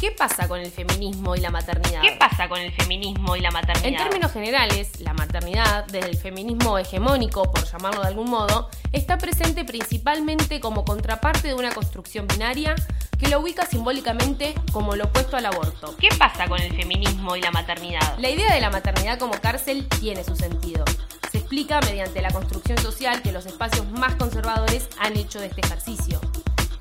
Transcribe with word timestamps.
¿Qué 0.00 0.12
pasa 0.12 0.46
con 0.46 0.60
el 0.60 0.70
feminismo 0.70 1.34
y 1.34 1.40
la 1.40 1.50
maternidad? 1.50 2.02
¿Qué 2.02 2.12
pasa 2.12 2.48
con 2.48 2.60
el 2.60 2.72
feminismo 2.72 3.34
y 3.34 3.40
la 3.40 3.50
maternidad? 3.50 3.88
En 3.88 3.96
términos 3.96 4.30
generales, 4.30 5.00
la 5.00 5.12
maternidad, 5.12 5.86
desde 5.86 6.08
el 6.08 6.16
feminismo 6.16 6.78
hegemónico, 6.78 7.50
por 7.50 7.64
llamarlo 7.64 8.02
de 8.02 8.06
algún 8.06 8.30
modo, 8.30 8.70
está 8.92 9.18
presente 9.18 9.64
principalmente 9.64 10.60
como 10.60 10.84
contraparte 10.84 11.48
de 11.48 11.54
una 11.54 11.72
construcción 11.72 12.28
binaria 12.28 12.76
que 13.18 13.26
lo 13.26 13.40
ubica 13.40 13.66
simbólicamente 13.66 14.54
como 14.72 14.94
lo 14.94 15.06
opuesto 15.06 15.36
al 15.36 15.46
aborto. 15.46 15.96
¿Qué 15.98 16.10
pasa 16.16 16.46
con 16.46 16.60
el 16.60 16.76
feminismo 16.76 17.34
y 17.34 17.40
la 17.40 17.50
maternidad? 17.50 18.18
La 18.18 18.30
idea 18.30 18.54
de 18.54 18.60
la 18.60 18.70
maternidad 18.70 19.18
como 19.18 19.32
cárcel 19.40 19.88
tiene 20.00 20.22
su 20.22 20.36
sentido. 20.36 20.84
Se 21.32 21.38
explica 21.38 21.80
mediante 21.80 22.22
la 22.22 22.30
construcción 22.30 22.78
social 22.78 23.20
que 23.22 23.32
los 23.32 23.46
espacios 23.46 23.90
más 23.90 24.14
conservadores 24.14 24.88
han 25.00 25.16
hecho 25.16 25.40
de 25.40 25.46
este 25.46 25.60
ejercicio. 25.62 26.20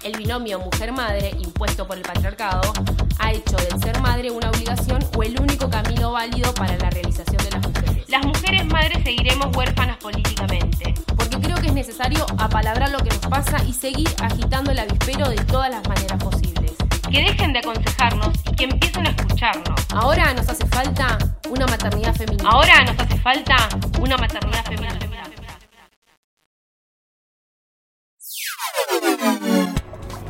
El 0.04 0.16
binomio 0.16 0.60
mujer-madre, 0.60 1.32
impuesto 1.40 1.88
por 1.88 1.98
el 1.98 2.04
patriarcado, 2.04 2.72
ha 3.20 3.32
hecho 3.32 3.56
del 3.58 3.80
ser 3.82 4.00
madre 4.02 4.32
una 4.32 4.50
obligación 4.50 5.04
o 5.16 5.24
el 5.24 5.40
único 5.40 5.70
camino 5.70 6.12
válido 6.12 6.54
para 6.54 6.78
la 6.78 6.90
realización 6.90 7.38
de 7.38 7.52
las 7.52 7.68
mujeres. 7.68 8.10
Las 8.10 8.26
mujeres 8.26 8.66
madres 8.66 9.04
seguiremos 9.04 9.56
huérfanas 9.56 9.98
políticamente. 9.98 10.94
Porque 11.16 11.40
creo 11.40 11.58
que 11.58 11.68
es 11.68 11.74
necesario 11.74 12.26
apalabrar 12.38 12.90
lo 12.90 13.00
que 13.00 13.10
nos 13.10 13.28
pasa 13.28 13.64
y 13.66 13.74
seguir 13.74 14.10
agitando 14.22 14.72
el 14.72 14.80
avispero 14.80 15.30
de 15.30 15.38
todas 15.46 15.70
las 15.70 15.88
maneras 15.88 16.24
posibles. 16.24 16.74
Que 17.12 17.22
dejen 17.22 17.54
de 17.54 17.60
aconsejarnos 17.60 18.34
y 18.52 18.56
que 18.56 18.64
empiecen 18.66 19.08
a 19.08 19.10
escucharnos. 19.12 19.80
Ahora 19.94 20.34
nos 20.34 20.48
hace 20.50 20.66
falta 20.68 21.18
una 21.50 21.66
maternidad 21.68 22.14
femenina. 22.16 22.50
Ahora 22.50 22.84
nos 22.84 23.00
hace 23.00 23.18
falta 23.20 23.56
una 24.00 24.18
maternidad 24.18 24.64
femenina. 24.66 24.78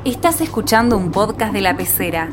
Estás 0.06 0.40
escuchando 0.40 0.96
un 0.96 1.12
podcast 1.12 1.52
de 1.52 1.62
la 1.62 1.76
pecera. 1.76 2.30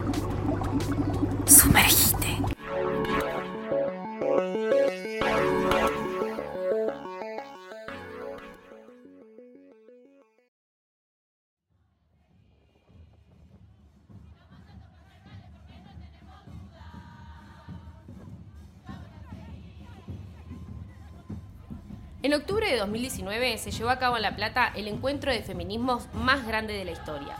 De 22.74 22.80
2019 22.80 23.56
se 23.58 23.70
llevó 23.70 23.90
a 23.90 23.98
cabo 23.98 24.16
en 24.16 24.22
La 24.22 24.34
Plata 24.34 24.72
el 24.74 24.88
encuentro 24.88 25.30
de 25.30 25.42
feminismos 25.42 26.08
más 26.12 26.44
grande 26.44 26.74
de 26.74 26.84
la 26.84 26.90
historia. 26.90 27.36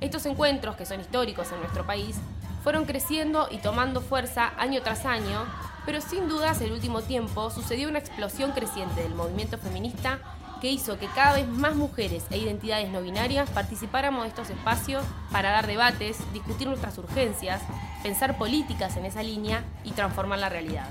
Estos 0.00 0.26
encuentros, 0.26 0.76
que 0.76 0.86
son 0.86 1.00
históricos 1.00 1.50
en 1.50 1.58
nuestro 1.58 1.84
país, 1.84 2.16
fueron 2.62 2.84
creciendo 2.84 3.48
y 3.50 3.58
tomando 3.58 4.00
fuerza 4.00 4.52
año 4.56 4.80
tras 4.82 5.06
año, 5.06 5.44
pero 5.84 6.00
sin 6.00 6.28
dudas 6.28 6.60
el 6.60 6.72
último 6.72 7.02
tiempo 7.02 7.50
sucedió 7.50 7.88
una 7.88 7.98
explosión 7.98 8.52
creciente 8.52 9.02
del 9.02 9.14
movimiento 9.14 9.58
feminista 9.58 10.20
que 10.60 10.70
hizo 10.70 10.98
que 10.98 11.08
cada 11.08 11.34
vez 11.34 11.48
más 11.48 11.74
mujeres 11.74 12.24
e 12.30 12.38
identidades 12.38 12.88
no 12.90 13.02
binarias 13.02 13.50
participáramos 13.50 14.22
de 14.22 14.28
estos 14.28 14.50
espacios 14.50 15.04
para 15.32 15.50
dar 15.50 15.66
debates, 15.66 16.18
discutir 16.32 16.68
nuestras 16.68 16.96
urgencias, 16.96 17.60
pensar 18.02 18.38
políticas 18.38 18.96
en 18.96 19.04
esa 19.04 19.22
línea 19.22 19.64
y 19.82 19.90
transformar 19.90 20.38
la 20.38 20.48
realidad. 20.48 20.88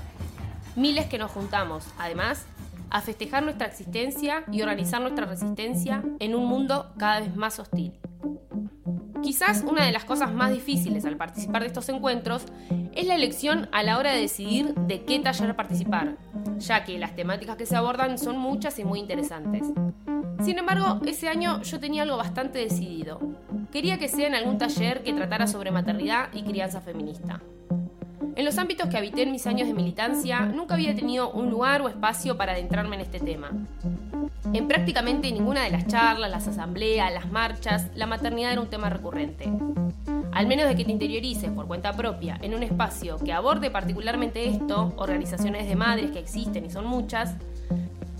Miles 0.76 1.06
que 1.06 1.18
nos 1.18 1.30
juntamos, 1.30 1.86
además, 1.98 2.46
a 2.94 3.00
festejar 3.00 3.42
nuestra 3.42 3.66
existencia 3.66 4.44
y 4.52 4.62
organizar 4.62 5.00
nuestra 5.00 5.26
resistencia 5.26 6.04
en 6.20 6.32
un 6.36 6.46
mundo 6.46 6.94
cada 6.96 7.18
vez 7.18 7.34
más 7.34 7.58
hostil. 7.58 7.98
Quizás 9.20 9.64
una 9.66 9.84
de 9.84 9.90
las 9.90 10.04
cosas 10.04 10.32
más 10.32 10.52
difíciles 10.52 11.04
al 11.04 11.16
participar 11.16 11.62
de 11.62 11.66
estos 11.66 11.88
encuentros 11.88 12.44
es 12.94 13.08
la 13.08 13.16
elección 13.16 13.68
a 13.72 13.82
la 13.82 13.98
hora 13.98 14.12
de 14.12 14.20
decidir 14.20 14.74
de 14.74 15.02
qué 15.02 15.18
taller 15.18 15.56
participar, 15.56 16.18
ya 16.58 16.84
que 16.84 16.96
las 16.96 17.16
temáticas 17.16 17.56
que 17.56 17.66
se 17.66 17.74
abordan 17.74 18.16
son 18.16 18.38
muchas 18.38 18.78
y 18.78 18.84
muy 18.84 19.00
interesantes. 19.00 19.66
Sin 20.44 20.58
embargo, 20.58 21.00
ese 21.04 21.28
año 21.28 21.62
yo 21.62 21.80
tenía 21.80 22.04
algo 22.04 22.16
bastante 22.16 22.60
decidido. 22.60 23.18
Quería 23.72 23.98
que 23.98 24.06
sea 24.06 24.28
en 24.28 24.36
algún 24.36 24.56
taller 24.56 25.02
que 25.02 25.14
tratara 25.14 25.48
sobre 25.48 25.72
maternidad 25.72 26.28
y 26.32 26.44
crianza 26.44 26.80
feminista. 26.80 27.42
En 28.36 28.44
los 28.44 28.58
ámbitos 28.58 28.88
que 28.88 28.96
habité 28.96 29.22
en 29.22 29.30
mis 29.30 29.46
años 29.46 29.68
de 29.68 29.74
militancia, 29.74 30.40
nunca 30.40 30.74
había 30.74 30.94
tenido 30.94 31.30
un 31.30 31.50
lugar 31.50 31.82
o 31.82 31.88
espacio 31.88 32.36
para 32.36 32.52
adentrarme 32.52 32.96
en 32.96 33.02
este 33.02 33.20
tema. 33.20 33.52
En 34.52 34.66
prácticamente 34.66 35.30
ninguna 35.30 35.62
de 35.62 35.70
las 35.70 35.86
charlas, 35.86 36.30
las 36.30 36.48
asambleas, 36.48 37.12
las 37.12 37.30
marchas, 37.30 37.88
la 37.94 38.06
maternidad 38.06 38.52
era 38.52 38.60
un 38.60 38.68
tema 38.68 38.90
recurrente. 38.90 39.52
Al 40.32 40.48
menos 40.48 40.66
de 40.66 40.74
que 40.74 40.84
te 40.84 40.90
interiorices 40.90 41.50
por 41.52 41.68
cuenta 41.68 41.92
propia 41.92 42.36
en 42.42 42.54
un 42.54 42.64
espacio 42.64 43.18
que 43.18 43.32
aborde 43.32 43.70
particularmente 43.70 44.48
esto, 44.48 44.92
organizaciones 44.96 45.68
de 45.68 45.76
madres 45.76 46.10
que 46.10 46.18
existen 46.18 46.64
y 46.64 46.70
son 46.70 46.86
muchas, 46.86 47.36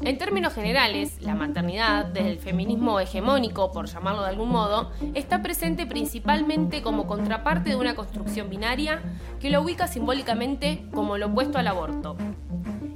en 0.05 0.19
términos 0.19 0.53
generales, 0.53 1.23
la 1.23 1.35
maternidad, 1.35 2.05
desde 2.05 2.31
el 2.31 2.39
feminismo 2.39 3.01
hegemónico, 3.01 3.73
por 3.73 3.87
llamarlo 3.87 4.23
de 4.23 4.29
algún 4.29 4.51
modo, 4.51 4.93
está 5.15 5.43
presente 5.43 5.87
principalmente 5.87 6.83
como 6.83 7.07
contraparte 7.07 7.71
de 7.71 7.77
una 7.77 7.95
construcción 7.95 8.51
binaria 8.51 9.01
que 9.41 9.49
lo 9.49 9.63
ubica 9.63 9.89
simbólicamente 9.89 10.85
como 10.93 11.17
lo 11.17 11.29
opuesto 11.29 11.57
al 11.57 11.69
aborto. 11.69 12.17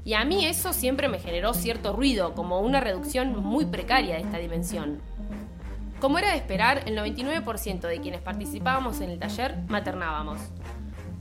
Y 0.05 0.15
a 0.15 0.25
mí 0.27 0.45
eso 0.45 0.75
siempre 0.75 1.09
me 1.09 1.19
generó 1.19 1.55
cierto 1.55 1.95
ruido, 1.95 2.35
como 2.35 2.61
una 2.61 2.81
reducción 2.81 3.43
muy 3.43 3.65
precaria 3.65 4.17
de 4.17 4.23
esta 4.23 4.37
dimensión. 4.37 5.01
Como 6.01 6.19
era 6.19 6.31
de 6.31 6.37
esperar, 6.37 6.83
el 6.87 6.97
99% 6.97 7.81
de 7.81 8.01
quienes 8.01 8.21
participábamos 8.21 9.01
en 9.01 9.11
el 9.11 9.19
taller 9.19 9.57
maternábamos. 9.69 10.41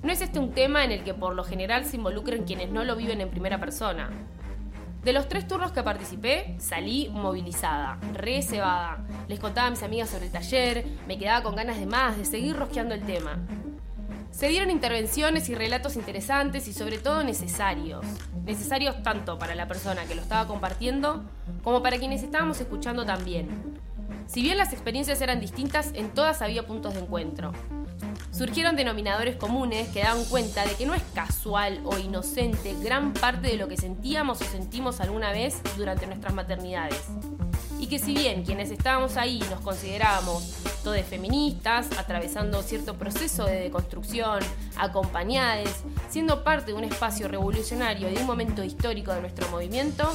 No 0.03 0.11
es 0.11 0.21
este 0.21 0.39
un 0.39 0.51
tema 0.51 0.83
en 0.83 0.91
el 0.91 1.03
que 1.03 1.13
por 1.13 1.33
lo 1.33 1.43
general 1.43 1.85
se 1.85 1.95
involucren 1.95 2.43
quienes 2.43 2.69
no 2.69 2.83
lo 2.83 2.95
viven 2.95 3.19
en 3.21 3.29
primera 3.29 3.59
persona, 3.59 4.09
de 5.07 5.13
los 5.13 5.29
tres 5.29 5.47
turnos 5.47 5.71
que 5.71 5.83
participé, 5.83 6.57
salí 6.59 7.07
movilizada, 7.07 7.97
re 8.11 8.41
cebada. 8.41 9.05
Les 9.29 9.39
contaba 9.39 9.67
a 9.67 9.69
mis 9.69 9.81
amigas 9.81 10.09
sobre 10.09 10.25
el 10.25 10.33
taller, 10.33 10.85
me 11.07 11.17
quedaba 11.17 11.43
con 11.43 11.55
ganas 11.55 11.79
de 11.79 11.85
más, 11.85 12.17
de 12.17 12.25
seguir 12.25 12.57
rosqueando 12.57 12.93
el 12.93 13.03
tema. 13.03 13.39
Se 14.31 14.49
dieron 14.49 14.69
intervenciones 14.69 15.47
y 15.47 15.55
relatos 15.55 15.95
interesantes 15.95 16.67
y 16.67 16.73
sobre 16.73 16.97
todo 16.97 17.23
necesarios. 17.23 18.05
Necesarios 18.43 19.01
tanto 19.01 19.39
para 19.39 19.55
la 19.55 19.69
persona 19.69 20.03
que 20.03 20.13
lo 20.13 20.21
estaba 20.21 20.45
compartiendo 20.45 21.23
como 21.63 21.81
para 21.81 21.99
quienes 21.99 22.21
estábamos 22.21 22.59
escuchando 22.59 23.05
también. 23.05 23.47
Si 24.25 24.41
bien 24.41 24.57
las 24.57 24.73
experiencias 24.73 25.21
eran 25.21 25.39
distintas, 25.39 25.91
en 25.93 26.09
todas 26.09 26.41
había 26.41 26.67
puntos 26.67 26.95
de 26.95 26.99
encuentro 26.99 27.53
surgieron 28.37 28.75
denominadores 28.75 29.35
comunes 29.35 29.87
que 29.89 30.03
daban 30.03 30.23
cuenta 30.25 30.63
de 30.63 30.75
que 30.75 30.85
no 30.85 30.93
es 30.93 31.01
casual 31.15 31.81
o 31.85 31.97
inocente 31.97 32.75
gran 32.83 33.13
parte 33.13 33.47
de 33.47 33.57
lo 33.57 33.67
que 33.67 33.77
sentíamos 33.77 34.41
o 34.41 34.45
sentimos 34.45 35.01
alguna 35.01 35.31
vez 35.31 35.59
durante 35.75 36.05
nuestras 36.05 36.35
maternidades. 36.35 37.01
Y 37.79 37.87
que 37.87 37.97
si 37.97 38.13
bien 38.13 38.43
quienes 38.43 38.69
estábamos 38.69 39.17
ahí 39.17 39.39
nos 39.49 39.61
considerábamos 39.61 40.43
todos 40.83 41.01
feministas, 41.01 41.89
atravesando 41.97 42.61
cierto 42.61 42.95
proceso 42.95 43.45
de 43.45 43.59
deconstrucción, 43.59 44.39
acompañadas, 44.77 45.83
siendo 46.09 46.43
parte 46.43 46.67
de 46.71 46.73
un 46.77 46.83
espacio 46.83 47.27
revolucionario 47.27 48.09
y 48.09 48.13
de 48.13 48.21
un 48.21 48.27
momento 48.27 48.63
histórico 48.63 49.13
de 49.13 49.21
nuestro 49.21 49.49
movimiento, 49.49 50.11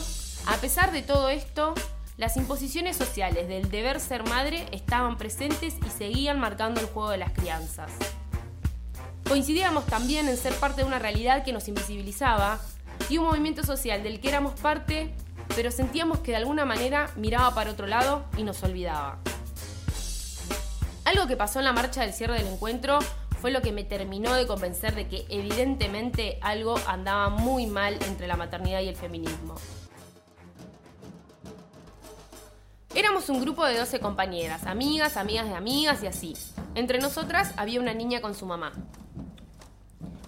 a 0.46 0.56
pesar 0.58 0.92
de 0.92 1.02
todo 1.02 1.28
esto, 1.28 1.74
las 2.22 2.36
imposiciones 2.36 2.96
sociales 2.96 3.48
del 3.48 3.68
deber 3.68 3.98
ser 3.98 4.22
madre 4.22 4.64
estaban 4.70 5.18
presentes 5.18 5.74
y 5.84 5.90
seguían 5.90 6.38
marcando 6.38 6.80
el 6.80 6.86
juego 6.86 7.10
de 7.10 7.16
las 7.16 7.32
crianzas. 7.32 7.90
Coincidíamos 9.28 9.86
también 9.86 10.28
en 10.28 10.36
ser 10.36 10.54
parte 10.54 10.82
de 10.82 10.86
una 10.86 11.00
realidad 11.00 11.42
que 11.42 11.52
nos 11.52 11.66
invisibilizaba 11.66 12.60
y 13.08 13.18
un 13.18 13.24
movimiento 13.24 13.64
social 13.64 14.04
del 14.04 14.20
que 14.20 14.28
éramos 14.28 14.52
parte, 14.60 15.12
pero 15.56 15.72
sentíamos 15.72 16.20
que 16.20 16.30
de 16.30 16.36
alguna 16.36 16.64
manera 16.64 17.10
miraba 17.16 17.56
para 17.56 17.72
otro 17.72 17.88
lado 17.88 18.24
y 18.36 18.44
nos 18.44 18.62
olvidaba. 18.62 19.18
Algo 21.04 21.26
que 21.26 21.36
pasó 21.36 21.58
en 21.58 21.64
la 21.64 21.72
marcha 21.72 22.02
del 22.02 22.12
cierre 22.12 22.34
del 22.34 22.46
encuentro 22.46 23.00
fue 23.40 23.50
lo 23.50 23.62
que 23.62 23.72
me 23.72 23.82
terminó 23.82 24.32
de 24.34 24.46
convencer 24.46 24.94
de 24.94 25.08
que 25.08 25.26
evidentemente 25.28 26.38
algo 26.40 26.76
andaba 26.86 27.30
muy 27.30 27.66
mal 27.66 27.94
entre 28.06 28.28
la 28.28 28.36
maternidad 28.36 28.80
y 28.80 28.86
el 28.86 28.94
feminismo. 28.94 29.56
Éramos 32.94 33.30
un 33.30 33.40
grupo 33.40 33.64
de 33.64 33.78
12 33.78 34.00
compañeras, 34.00 34.66
amigas, 34.66 35.16
amigas 35.16 35.48
de 35.48 35.54
amigas 35.54 36.02
y 36.02 36.06
así. 36.06 36.36
Entre 36.74 36.98
nosotras 36.98 37.54
había 37.56 37.80
una 37.80 37.94
niña 37.94 38.20
con 38.20 38.34
su 38.34 38.44
mamá. 38.44 38.72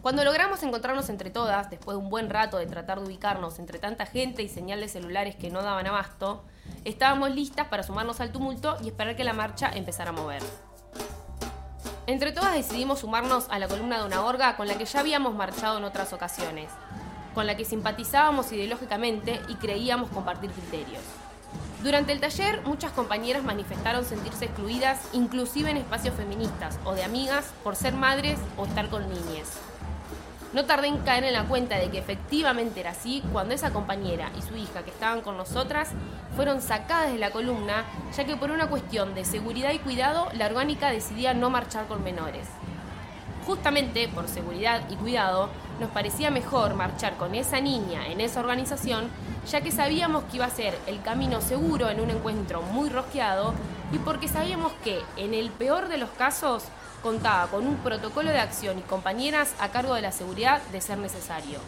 Cuando 0.00 0.24
logramos 0.24 0.62
encontrarnos 0.62 1.10
entre 1.10 1.28
todas, 1.28 1.68
después 1.68 1.94
de 1.94 2.02
un 2.02 2.08
buen 2.08 2.30
rato 2.30 2.56
de 2.56 2.64
tratar 2.64 3.00
de 3.00 3.06
ubicarnos 3.06 3.58
entre 3.58 3.78
tanta 3.78 4.06
gente 4.06 4.42
y 4.42 4.48
señales 4.48 4.92
celulares 4.92 5.36
que 5.36 5.50
no 5.50 5.62
daban 5.62 5.86
abasto, 5.86 6.42
estábamos 6.86 7.34
listas 7.34 7.68
para 7.68 7.82
sumarnos 7.82 8.20
al 8.22 8.32
tumulto 8.32 8.78
y 8.82 8.88
esperar 8.88 9.14
que 9.14 9.24
la 9.24 9.34
marcha 9.34 9.70
empezara 9.70 10.10
a 10.10 10.14
mover. 10.14 10.42
Entre 12.06 12.32
todas 12.32 12.54
decidimos 12.54 13.00
sumarnos 13.00 13.46
a 13.50 13.58
la 13.58 13.68
columna 13.68 13.98
de 13.98 14.06
una 14.06 14.24
orga 14.24 14.56
con 14.56 14.68
la 14.68 14.78
que 14.78 14.86
ya 14.86 15.00
habíamos 15.00 15.34
marchado 15.34 15.76
en 15.76 15.84
otras 15.84 16.14
ocasiones, 16.14 16.70
con 17.34 17.46
la 17.46 17.58
que 17.58 17.66
simpatizábamos 17.66 18.50
ideológicamente 18.52 19.38
y 19.48 19.56
creíamos 19.56 20.08
compartir 20.08 20.50
criterios. 20.50 21.02
Durante 21.84 22.12
el 22.12 22.20
taller, 22.20 22.62
muchas 22.64 22.92
compañeras 22.92 23.44
manifestaron 23.44 24.06
sentirse 24.06 24.46
excluidas, 24.46 25.06
inclusive 25.12 25.70
en 25.70 25.76
espacios 25.76 26.14
feministas 26.14 26.78
o 26.82 26.94
de 26.94 27.04
amigas, 27.04 27.52
por 27.62 27.76
ser 27.76 27.92
madres 27.92 28.38
o 28.56 28.64
estar 28.64 28.88
con 28.88 29.06
niñas. 29.06 29.58
No 30.54 30.64
tardé 30.64 30.86
en 30.88 30.96
caer 31.00 31.24
en 31.24 31.34
la 31.34 31.44
cuenta 31.44 31.76
de 31.76 31.90
que 31.90 31.98
efectivamente 31.98 32.80
era 32.80 32.92
así 32.92 33.22
cuando 33.34 33.54
esa 33.54 33.70
compañera 33.70 34.30
y 34.38 34.40
su 34.40 34.56
hija 34.56 34.82
que 34.82 34.92
estaban 34.92 35.20
con 35.20 35.36
nosotras 35.36 35.90
fueron 36.34 36.62
sacadas 36.62 37.12
de 37.12 37.18
la 37.18 37.32
columna, 37.32 37.84
ya 38.16 38.24
que 38.24 38.38
por 38.38 38.50
una 38.50 38.68
cuestión 38.68 39.14
de 39.14 39.26
seguridad 39.26 39.72
y 39.72 39.78
cuidado, 39.78 40.28
la 40.32 40.46
orgánica 40.46 40.88
decidía 40.88 41.34
no 41.34 41.50
marchar 41.50 41.86
con 41.86 42.02
menores. 42.02 42.46
Justamente 43.46 44.08
por 44.08 44.28
seguridad 44.28 44.88
y 44.88 44.96
cuidado, 44.96 45.50
nos 45.78 45.90
parecía 45.90 46.30
mejor 46.30 46.74
marchar 46.74 47.16
con 47.16 47.34
esa 47.34 47.60
niña 47.60 48.06
en 48.06 48.20
esa 48.20 48.40
organización, 48.40 49.10
ya 49.50 49.60
que 49.60 49.70
sabíamos 49.70 50.24
que 50.24 50.36
iba 50.36 50.46
a 50.46 50.50
ser 50.50 50.78
el 50.86 51.02
camino 51.02 51.42
seguro 51.42 51.90
en 51.90 52.00
un 52.00 52.10
encuentro 52.10 52.62
muy 52.62 52.88
rosqueado 52.88 53.54
y 53.92 53.98
porque 53.98 54.28
sabíamos 54.28 54.72
que, 54.82 55.02
en 55.16 55.34
el 55.34 55.50
peor 55.50 55.88
de 55.88 55.98
los 55.98 56.08
casos, 56.10 56.64
contaba 57.02 57.48
con 57.48 57.66
un 57.66 57.76
protocolo 57.76 58.30
de 58.30 58.40
acción 58.40 58.78
y 58.78 58.82
compañeras 58.82 59.52
a 59.60 59.68
cargo 59.68 59.94
de 59.94 60.00
la 60.00 60.12
seguridad 60.12 60.62
de 60.72 60.80
ser 60.80 60.96
necesario. 60.96 61.58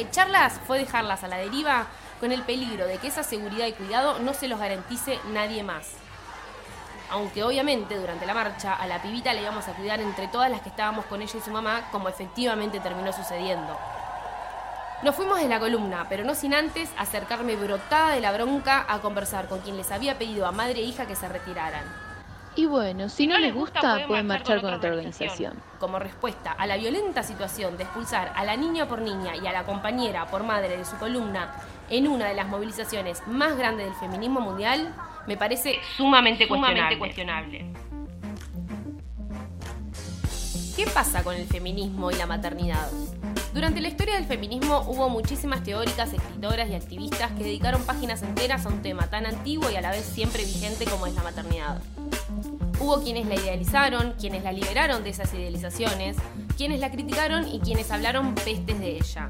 Echarlas 0.00 0.54
fue 0.66 0.78
dejarlas 0.78 1.22
a 1.22 1.28
la 1.28 1.36
deriva 1.36 1.86
con 2.18 2.32
el 2.32 2.42
peligro 2.42 2.86
de 2.86 2.98
que 2.98 3.06
esa 3.06 3.22
seguridad 3.22 3.66
y 3.66 3.72
cuidado 3.72 4.18
no 4.18 4.34
se 4.34 4.48
los 4.48 4.58
garantice 4.58 5.20
nadie 5.32 5.62
más. 5.62 5.92
Aunque 7.10 7.42
obviamente 7.42 7.96
durante 7.96 8.26
la 8.26 8.34
marcha 8.34 8.74
a 8.74 8.86
la 8.86 9.00
pibita 9.00 9.32
le 9.32 9.42
íbamos 9.42 9.66
a 9.68 9.72
cuidar 9.72 10.00
entre 10.00 10.28
todas 10.28 10.50
las 10.50 10.60
que 10.60 10.68
estábamos 10.68 11.06
con 11.06 11.22
ella 11.22 11.38
y 11.38 11.40
su 11.40 11.50
mamá, 11.50 11.88
como 11.90 12.08
efectivamente 12.08 12.80
terminó 12.80 13.12
sucediendo. 13.12 13.78
Nos 15.02 15.14
fuimos 15.14 15.40
de 15.40 15.48
la 15.48 15.60
columna, 15.60 16.06
pero 16.08 16.24
no 16.24 16.34
sin 16.34 16.54
antes 16.54 16.90
acercarme 16.98 17.54
brotada 17.54 18.10
de 18.10 18.20
la 18.20 18.32
bronca 18.32 18.84
a 18.88 18.98
conversar 18.98 19.46
con 19.46 19.60
quien 19.60 19.76
les 19.76 19.92
había 19.92 20.18
pedido 20.18 20.44
a 20.44 20.52
madre 20.52 20.80
e 20.80 20.84
hija 20.84 21.06
que 21.06 21.14
se 21.14 21.28
retiraran. 21.28 21.84
Y 22.56 22.66
bueno, 22.66 23.08
si 23.08 23.28
no 23.28 23.38
les 23.38 23.54
gusta, 23.54 24.04
pueden 24.08 24.26
marchar 24.26 24.60
con 24.60 24.74
otra 24.74 24.90
organización. 24.90 25.54
Como 25.78 26.00
respuesta 26.00 26.50
a 26.50 26.66
la 26.66 26.76
violenta 26.76 27.22
situación 27.22 27.76
de 27.76 27.84
expulsar 27.84 28.32
a 28.34 28.44
la 28.44 28.56
niña 28.56 28.88
por 28.88 29.00
niña 29.00 29.36
y 29.36 29.46
a 29.46 29.52
la 29.52 29.62
compañera 29.62 30.26
por 30.26 30.42
madre 30.42 30.76
de 30.76 30.84
su 30.84 30.96
columna 30.96 31.54
en 31.88 32.08
una 32.08 32.26
de 32.26 32.34
las 32.34 32.48
movilizaciones 32.48 33.22
más 33.28 33.56
grandes 33.56 33.86
del 33.86 33.94
feminismo 33.94 34.40
mundial, 34.40 34.92
me 35.28 35.36
parece 35.36 35.78
sumamente, 35.96 36.48
cuestionable. 36.48 37.66
¿Qué 40.74 40.86
pasa 40.86 41.22
con 41.22 41.34
el 41.34 41.46
feminismo 41.46 42.10
y 42.10 42.14
la 42.14 42.26
maternidad? 42.26 42.88
Durante 43.52 43.82
la 43.82 43.88
historia 43.88 44.14
del 44.14 44.24
feminismo 44.24 44.84
hubo 44.86 45.10
muchísimas 45.10 45.62
teóricas, 45.62 46.14
escritoras 46.14 46.70
y 46.70 46.74
activistas 46.74 47.30
que 47.32 47.44
dedicaron 47.44 47.82
páginas 47.82 48.22
enteras 48.22 48.64
a 48.64 48.70
un 48.70 48.80
tema 48.80 49.10
tan 49.10 49.26
antiguo 49.26 49.70
y 49.70 49.76
a 49.76 49.82
la 49.82 49.90
vez 49.90 50.04
siempre 50.04 50.44
vigente 50.44 50.86
como 50.86 51.06
es 51.06 51.14
la 51.14 51.22
maternidad. 51.22 51.82
Hubo 52.80 53.02
quienes 53.02 53.26
la 53.26 53.34
idealizaron, 53.34 54.14
quienes 54.18 54.44
la 54.44 54.52
liberaron 54.52 55.04
de 55.04 55.10
esas 55.10 55.34
idealizaciones, 55.34 56.16
quienes 56.56 56.80
la 56.80 56.90
criticaron 56.90 57.46
y 57.48 57.60
quienes 57.60 57.90
hablaron 57.90 58.34
pestes 58.34 58.80
de 58.80 58.96
ella. 58.96 59.28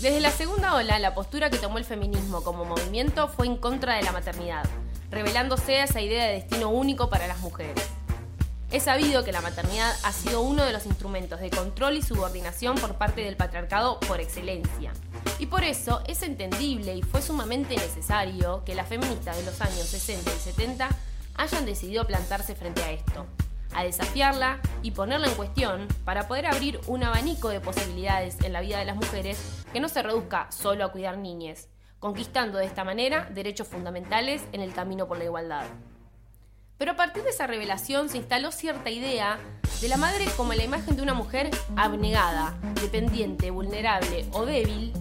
Desde 0.00 0.20
la 0.20 0.30
segunda 0.30 0.76
ola, 0.76 1.00
la 1.00 1.12
postura 1.12 1.50
que 1.50 1.58
tomó 1.58 1.78
el 1.78 1.84
feminismo 1.84 2.44
como 2.44 2.64
movimiento 2.64 3.26
fue 3.26 3.46
en 3.46 3.56
contra 3.56 3.96
de 3.96 4.04
la 4.04 4.12
maternidad, 4.12 4.64
revelándose 5.10 5.82
esa 5.82 6.00
idea 6.00 6.24
de 6.24 6.34
destino 6.34 6.68
único 6.68 7.10
para 7.10 7.26
las 7.26 7.40
mujeres. 7.40 7.84
Es 8.70 8.84
sabido 8.84 9.24
que 9.24 9.32
la 9.32 9.40
maternidad 9.40 9.92
ha 10.04 10.12
sido 10.12 10.40
uno 10.42 10.64
de 10.64 10.72
los 10.72 10.86
instrumentos 10.86 11.40
de 11.40 11.50
control 11.50 11.96
y 11.96 12.02
subordinación 12.02 12.76
por 12.76 12.94
parte 12.94 13.22
del 13.22 13.34
patriarcado 13.34 13.98
por 13.98 14.20
excelencia. 14.20 14.92
Y 15.40 15.46
por 15.46 15.64
eso 15.64 16.00
es 16.06 16.22
entendible 16.22 16.94
y 16.94 17.02
fue 17.02 17.20
sumamente 17.20 17.74
necesario 17.74 18.62
que 18.64 18.76
las 18.76 18.86
feministas 18.86 19.36
de 19.36 19.46
los 19.46 19.60
años 19.60 19.84
60 19.88 20.30
y 20.30 20.38
70 20.38 20.90
hayan 21.34 21.66
decidido 21.66 22.06
plantarse 22.06 22.54
frente 22.54 22.84
a 22.84 22.92
esto, 22.92 23.26
a 23.74 23.84
desafiarla 23.84 24.60
y 24.82 24.92
ponerla 24.92 25.28
en 25.28 25.34
cuestión 25.34 25.88
para 26.04 26.28
poder 26.28 26.46
abrir 26.46 26.80
un 26.86 27.04
abanico 27.04 27.48
de 27.48 27.60
posibilidades 27.60 28.40
en 28.42 28.52
la 28.52 28.60
vida 28.60 28.78
de 28.78 28.84
las 28.84 28.96
mujeres 28.96 29.64
que 29.72 29.80
no 29.80 29.88
se 29.88 30.02
reduzca 30.02 30.50
solo 30.50 30.84
a 30.84 30.92
cuidar 30.92 31.18
niñes, 31.18 31.68
conquistando 31.98 32.58
de 32.58 32.66
esta 32.66 32.84
manera 32.84 33.28
derechos 33.32 33.68
fundamentales 33.68 34.42
en 34.52 34.60
el 34.60 34.72
camino 34.72 35.06
por 35.06 35.18
la 35.18 35.24
igualdad. 35.24 35.64
Pero 36.78 36.92
a 36.92 36.96
partir 36.96 37.24
de 37.24 37.30
esa 37.30 37.46
revelación 37.46 38.08
se 38.08 38.18
instaló 38.18 38.52
cierta 38.52 38.88
idea 38.88 39.38
de 39.80 39.88
la 39.88 39.96
madre 39.96 40.26
como 40.36 40.54
la 40.54 40.64
imagen 40.64 40.96
de 40.96 41.02
una 41.02 41.14
mujer 41.14 41.50
abnegada, 41.76 42.56
dependiente, 42.80 43.50
vulnerable 43.50 44.26
o 44.32 44.46
débil, 44.46 44.92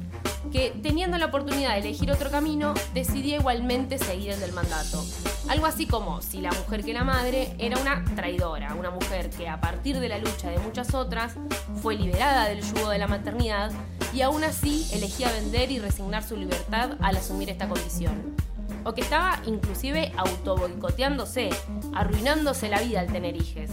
que 0.51 0.71
teniendo 0.81 1.17
la 1.17 1.27
oportunidad 1.27 1.73
de 1.73 1.79
elegir 1.79 2.11
otro 2.11 2.31
camino, 2.31 2.73
decidía 2.93 3.37
igualmente 3.37 3.97
seguir 3.97 4.31
el 4.31 4.39
del 4.39 4.53
mandato. 4.53 5.03
Algo 5.49 5.65
así 5.65 5.85
como 5.85 6.21
si 6.21 6.41
la 6.41 6.51
mujer 6.51 6.83
que 6.83 6.93
la 6.93 7.03
madre 7.03 7.53
era 7.57 7.77
una 7.77 8.03
traidora, 8.15 8.75
una 8.75 8.89
mujer 8.89 9.29
que 9.29 9.47
a 9.47 9.61
partir 9.61 9.99
de 9.99 10.09
la 10.09 10.17
lucha 10.17 10.49
de 10.49 10.59
muchas 10.59 10.93
otras 10.93 11.35
fue 11.81 11.95
liberada 11.95 12.47
del 12.49 12.61
yugo 12.61 12.89
de 12.89 12.97
la 12.97 13.07
maternidad 13.07 13.71
y 14.13 14.21
aún 14.21 14.43
así 14.43 14.87
elegía 14.93 15.31
vender 15.31 15.71
y 15.71 15.79
resignar 15.79 16.23
su 16.23 16.35
libertad 16.35 16.91
al 17.01 17.17
asumir 17.17 17.49
esta 17.49 17.67
condición 17.67 18.35
o 18.83 18.93
que 18.93 19.01
estaba 19.01 19.41
inclusive 19.45 20.13
autoboicoteándose, 20.15 21.49
arruinándose 21.93 22.69
la 22.69 22.79
vida 22.79 23.01
al 23.01 23.07
tener 23.07 23.35
hijes. 23.35 23.69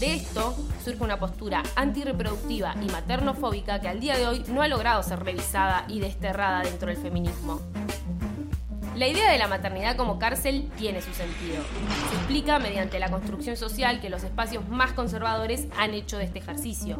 De 0.00 0.14
esto 0.14 0.56
surge 0.82 1.04
una 1.04 1.18
postura 1.18 1.62
antirreproductiva 1.76 2.74
y 2.80 2.90
maternofóbica 2.90 3.82
que 3.82 3.88
al 3.88 4.00
día 4.00 4.16
de 4.16 4.26
hoy 4.26 4.42
no 4.48 4.62
ha 4.62 4.68
logrado 4.68 5.02
ser 5.02 5.22
revisada 5.22 5.84
y 5.88 6.00
desterrada 6.00 6.62
dentro 6.62 6.88
del 6.88 6.96
feminismo. 6.96 7.60
La 8.96 9.06
idea 9.06 9.30
de 9.30 9.36
la 9.36 9.46
maternidad 9.46 9.96
como 9.96 10.18
cárcel 10.18 10.70
tiene 10.78 11.02
su 11.02 11.12
sentido. 11.12 11.62
Se 12.08 12.16
explica 12.16 12.58
mediante 12.58 12.98
la 12.98 13.10
construcción 13.10 13.58
social 13.58 14.00
que 14.00 14.08
los 14.08 14.24
espacios 14.24 14.66
más 14.70 14.92
conservadores 14.92 15.66
han 15.76 15.92
hecho 15.92 16.16
de 16.16 16.24
este 16.24 16.38
ejercicio. 16.38 16.98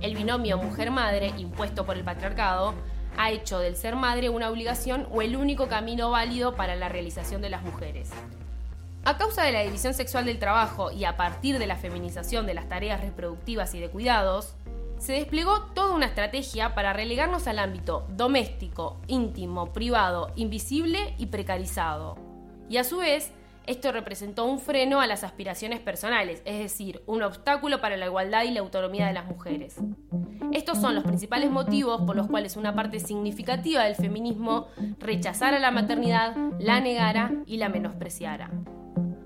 El 0.00 0.16
binomio 0.16 0.56
mujer-madre, 0.56 1.34
impuesto 1.36 1.84
por 1.84 1.98
el 1.98 2.04
patriarcado, 2.04 2.72
ha 3.18 3.30
hecho 3.32 3.58
del 3.58 3.76
ser 3.76 3.96
madre 3.96 4.30
una 4.30 4.48
obligación 4.48 5.06
o 5.12 5.20
el 5.20 5.36
único 5.36 5.68
camino 5.68 6.10
válido 6.10 6.56
para 6.56 6.74
la 6.74 6.88
realización 6.88 7.42
de 7.42 7.50
las 7.50 7.62
mujeres. 7.62 8.08
A 9.04 9.16
causa 9.16 9.42
de 9.42 9.52
la 9.52 9.62
división 9.62 9.94
sexual 9.94 10.26
del 10.26 10.38
trabajo 10.38 10.92
y 10.92 11.04
a 11.04 11.16
partir 11.16 11.58
de 11.58 11.66
la 11.66 11.76
feminización 11.76 12.46
de 12.46 12.54
las 12.54 12.68
tareas 12.68 13.00
reproductivas 13.00 13.74
y 13.74 13.80
de 13.80 13.88
cuidados, 13.88 14.54
se 14.98 15.14
desplegó 15.14 15.62
toda 15.74 15.94
una 15.94 16.06
estrategia 16.06 16.74
para 16.74 16.92
relegarnos 16.92 17.46
al 17.46 17.58
ámbito 17.58 18.06
doméstico, 18.10 19.00
íntimo, 19.06 19.72
privado, 19.72 20.30
invisible 20.36 21.14
y 21.16 21.26
precarizado. 21.26 22.18
Y 22.68 22.76
a 22.76 22.84
su 22.84 22.98
vez, 22.98 23.32
esto 23.66 23.90
representó 23.90 24.44
un 24.44 24.58
freno 24.58 25.00
a 25.00 25.06
las 25.06 25.24
aspiraciones 25.24 25.80
personales, 25.80 26.42
es 26.44 26.58
decir, 26.58 27.02
un 27.06 27.22
obstáculo 27.22 27.80
para 27.80 27.96
la 27.96 28.06
igualdad 28.06 28.44
y 28.44 28.50
la 28.50 28.60
autonomía 28.60 29.06
de 29.06 29.14
las 29.14 29.26
mujeres. 29.26 29.76
Estos 30.52 30.78
son 30.78 30.94
los 30.94 31.04
principales 31.04 31.50
motivos 31.50 32.02
por 32.02 32.16
los 32.16 32.26
cuales 32.26 32.56
una 32.56 32.74
parte 32.74 33.00
significativa 33.00 33.84
del 33.84 33.94
feminismo 33.94 34.68
rechazara 34.98 35.58
la 35.58 35.70
maternidad, 35.70 36.36
la 36.58 36.80
negara 36.80 37.32
y 37.46 37.56
la 37.56 37.70
menospreciara. 37.70 38.50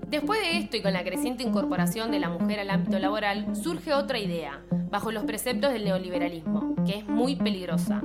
Después 0.09 0.39
de 0.39 0.57
esto 0.59 0.77
y 0.77 0.81
con 0.81 0.93
la 0.93 1.03
creciente 1.03 1.43
incorporación 1.43 2.11
de 2.11 2.19
la 2.19 2.29
mujer 2.29 2.59
al 2.59 2.69
ámbito 2.69 2.99
laboral, 2.99 3.55
surge 3.55 3.93
otra 3.93 4.19
idea, 4.19 4.61
bajo 4.89 5.11
los 5.11 5.23
preceptos 5.23 5.73
del 5.73 5.85
neoliberalismo, 5.85 6.75
que 6.85 6.99
es 6.99 7.07
muy 7.07 7.35
peligrosa, 7.35 8.01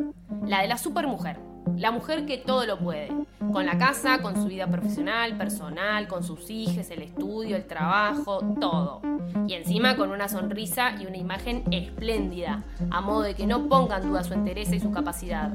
la 0.46 0.62
de 0.62 0.68
la 0.68 0.78
supermujer, 0.78 1.38
la 1.76 1.90
mujer 1.90 2.26
que 2.26 2.38
todo 2.38 2.66
lo 2.66 2.78
puede, 2.78 3.10
con 3.52 3.66
la 3.66 3.78
casa, 3.78 4.22
con 4.22 4.34
su 4.34 4.46
vida 4.46 4.66
profesional, 4.66 5.36
personal, 5.36 6.08
con 6.08 6.24
sus 6.24 6.50
hijos, 6.50 6.90
el 6.90 7.02
estudio, 7.02 7.56
el 7.56 7.66
trabajo, 7.66 8.40
todo. 8.58 9.02
Y 9.46 9.54
encima 9.54 9.96
con 9.96 10.10
una 10.10 10.28
sonrisa 10.28 10.92
y 11.00 11.06
una 11.06 11.18
imagen 11.18 11.64
espléndida, 11.70 12.64
a 12.90 13.00
modo 13.00 13.22
de 13.22 13.34
que 13.34 13.46
no 13.46 13.68
ponga 13.68 13.98
en 13.98 14.08
duda 14.08 14.24
su 14.24 14.34
interés 14.34 14.72
y 14.72 14.80
su 14.80 14.90
capacidad. 14.90 15.52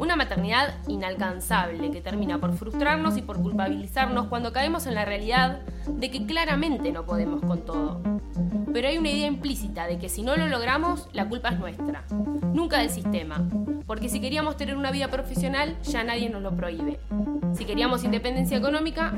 Una 0.00 0.16
maternidad 0.16 0.76
inalcanzable 0.88 1.90
que 1.90 2.00
termina 2.00 2.40
por 2.40 2.54
frustrarnos 2.54 3.18
y 3.18 3.22
por 3.22 3.36
culpabilizarnos 3.36 4.28
cuando 4.28 4.50
caemos 4.50 4.86
en 4.86 4.94
la 4.94 5.04
realidad 5.04 5.60
de 5.86 6.10
que 6.10 6.24
claramente 6.24 6.90
no 6.90 7.04
podemos 7.04 7.42
con 7.42 7.66
todo. 7.66 8.00
Pero 8.72 8.88
hay 8.88 8.96
una 8.96 9.10
idea 9.10 9.26
implícita 9.26 9.86
de 9.86 9.98
que 9.98 10.08
si 10.08 10.22
no 10.22 10.38
lo 10.38 10.48
logramos, 10.48 11.10
la 11.12 11.28
culpa 11.28 11.50
es 11.50 11.58
nuestra, 11.58 12.04
nunca 12.54 12.78
del 12.78 12.88
sistema, 12.88 13.46
porque 13.86 14.08
si 14.08 14.22
queríamos 14.22 14.56
tener 14.56 14.74
una 14.74 14.90
vida 14.90 15.08
profesional, 15.08 15.76
ya 15.82 16.02
nadie 16.02 16.30
nos 16.30 16.40
lo 16.40 16.56
prohíbe. 16.56 16.98
Si 17.52 17.66
queríamos 17.66 18.02
independencia 18.02 18.56
económica, 18.56 19.12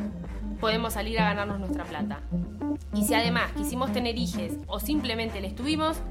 podemos 0.61 0.95
salir 0.95 1.21
a 1.21 1.27
ganarnos 1.27 1.61
nuestra 1.61 1.85
plata. 1.85 2.23
Y 2.93 3.05
si 3.05 3.15
además 3.15 3.53
quisimos 3.57 3.93
tener 3.93 4.19
hijes 4.19 4.55
o 4.67 4.81
simplemente 4.81 5.41
les 5.41 5.55
tuvimos, 5.55 6.03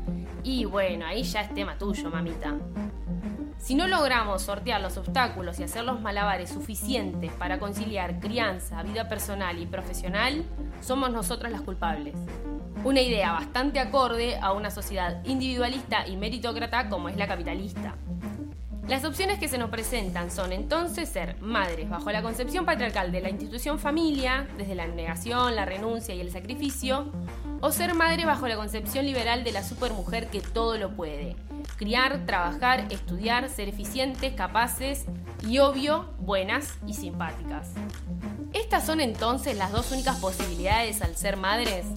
y 0.43 0.63
bueno, 0.63 1.05
ahí 1.07 1.23
ya 1.23 1.41
es 1.41 1.53
tema 1.53 1.77
tuyo, 1.77 2.09
mamita. 2.09 2.55
Si 3.61 3.75
no 3.75 3.87
logramos 3.87 4.41
sortear 4.41 4.81
los 4.81 4.97
obstáculos 4.97 5.59
y 5.59 5.63
hacer 5.63 5.83
los 5.83 6.01
malabares 6.01 6.49
suficientes 6.49 7.31
para 7.33 7.59
conciliar 7.59 8.19
crianza, 8.19 8.81
vida 8.81 9.07
personal 9.07 9.59
y 9.61 9.67
profesional, 9.67 10.43
somos 10.81 11.11
nosotras 11.11 11.51
las 11.51 11.61
culpables. 11.61 12.15
Una 12.83 13.01
idea 13.01 13.33
bastante 13.33 13.79
acorde 13.79 14.39
a 14.41 14.51
una 14.53 14.71
sociedad 14.71 15.23
individualista 15.25 16.07
y 16.07 16.17
meritócrata 16.17 16.89
como 16.89 17.07
es 17.07 17.17
la 17.17 17.27
capitalista. 17.27 17.93
Las 18.87 19.05
opciones 19.05 19.37
que 19.37 19.47
se 19.47 19.59
nos 19.59 19.69
presentan 19.69 20.31
son 20.31 20.53
entonces 20.53 21.07
ser 21.07 21.39
madres 21.39 21.87
bajo 21.87 22.11
la 22.11 22.23
concepción 22.23 22.65
patriarcal 22.65 23.11
de 23.11 23.21
la 23.21 23.29
institución 23.29 23.77
familia, 23.77 24.47
desde 24.57 24.73
la 24.73 24.87
negación, 24.87 25.55
la 25.55 25.65
renuncia 25.65 26.15
y 26.15 26.19
el 26.19 26.31
sacrificio, 26.31 27.11
o 27.61 27.71
ser 27.71 27.93
madre 27.93 28.25
bajo 28.25 28.47
la 28.47 28.55
concepción 28.55 29.05
liberal 29.05 29.43
de 29.43 29.51
la 29.51 29.61
supermujer 29.61 30.29
que 30.31 30.41
todo 30.41 30.79
lo 30.79 30.95
puede. 30.95 31.35
Criar, 31.81 32.27
trabajar, 32.27 32.85
estudiar, 32.91 33.49
ser 33.49 33.67
eficientes, 33.67 34.35
capaces 34.35 35.05
y 35.47 35.57
obvio, 35.57 36.13
buenas 36.19 36.77
y 36.85 36.93
simpáticas. 36.93 37.69
¿Estas 38.53 38.85
son 38.85 38.99
entonces 38.99 39.57
las 39.57 39.71
dos 39.71 39.91
únicas 39.91 40.17
posibilidades 40.17 41.01
al 41.01 41.15
ser 41.15 41.37
madres? 41.37 41.87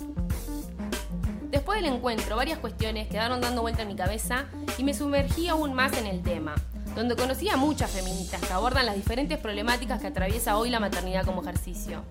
Después 1.50 1.82
del 1.82 1.92
encuentro, 1.92 2.34
varias 2.34 2.60
cuestiones 2.60 3.08
quedaron 3.08 3.42
dando 3.42 3.60
vuelta 3.60 3.82
en 3.82 3.88
mi 3.88 3.94
cabeza 3.94 4.46
y 4.78 4.84
me 4.84 4.94
sumergí 4.94 5.48
aún 5.48 5.74
más 5.74 5.92
en 5.98 6.06
el 6.06 6.22
tema 6.22 6.54
donde 6.94 7.14
conocí 7.14 7.50
a 7.50 7.58
muchas 7.58 7.90
feministas 7.90 8.40
que 8.40 8.52
abordan 8.54 8.86
las 8.86 8.94
diferentes 8.94 9.36
problemáticas 9.36 10.00
que 10.00 10.06
atraviesa 10.06 10.56
hoy 10.56 10.70
la 10.70 10.80
maternidad 10.80 11.26
como 11.26 11.42
ejercicio. 11.42 12.04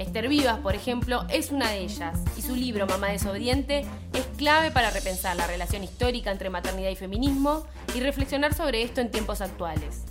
Esther 0.00 0.28
Vivas, 0.28 0.58
por 0.60 0.74
ejemplo, 0.74 1.26
es 1.28 1.50
una 1.50 1.68
de 1.68 1.80
ellas, 1.80 2.18
y 2.34 2.40
su 2.40 2.56
libro 2.56 2.86
Mamá 2.86 3.08
desobediente 3.08 3.84
es 4.14 4.26
clave 4.38 4.70
para 4.70 4.90
repensar 4.90 5.36
la 5.36 5.46
relación 5.46 5.84
histórica 5.84 6.30
entre 6.30 6.48
maternidad 6.48 6.88
y 6.88 6.96
feminismo 6.96 7.66
y 7.94 8.00
reflexionar 8.00 8.54
sobre 8.54 8.82
esto 8.82 9.02
en 9.02 9.10
tiempos 9.10 9.42
actuales. 9.42 10.04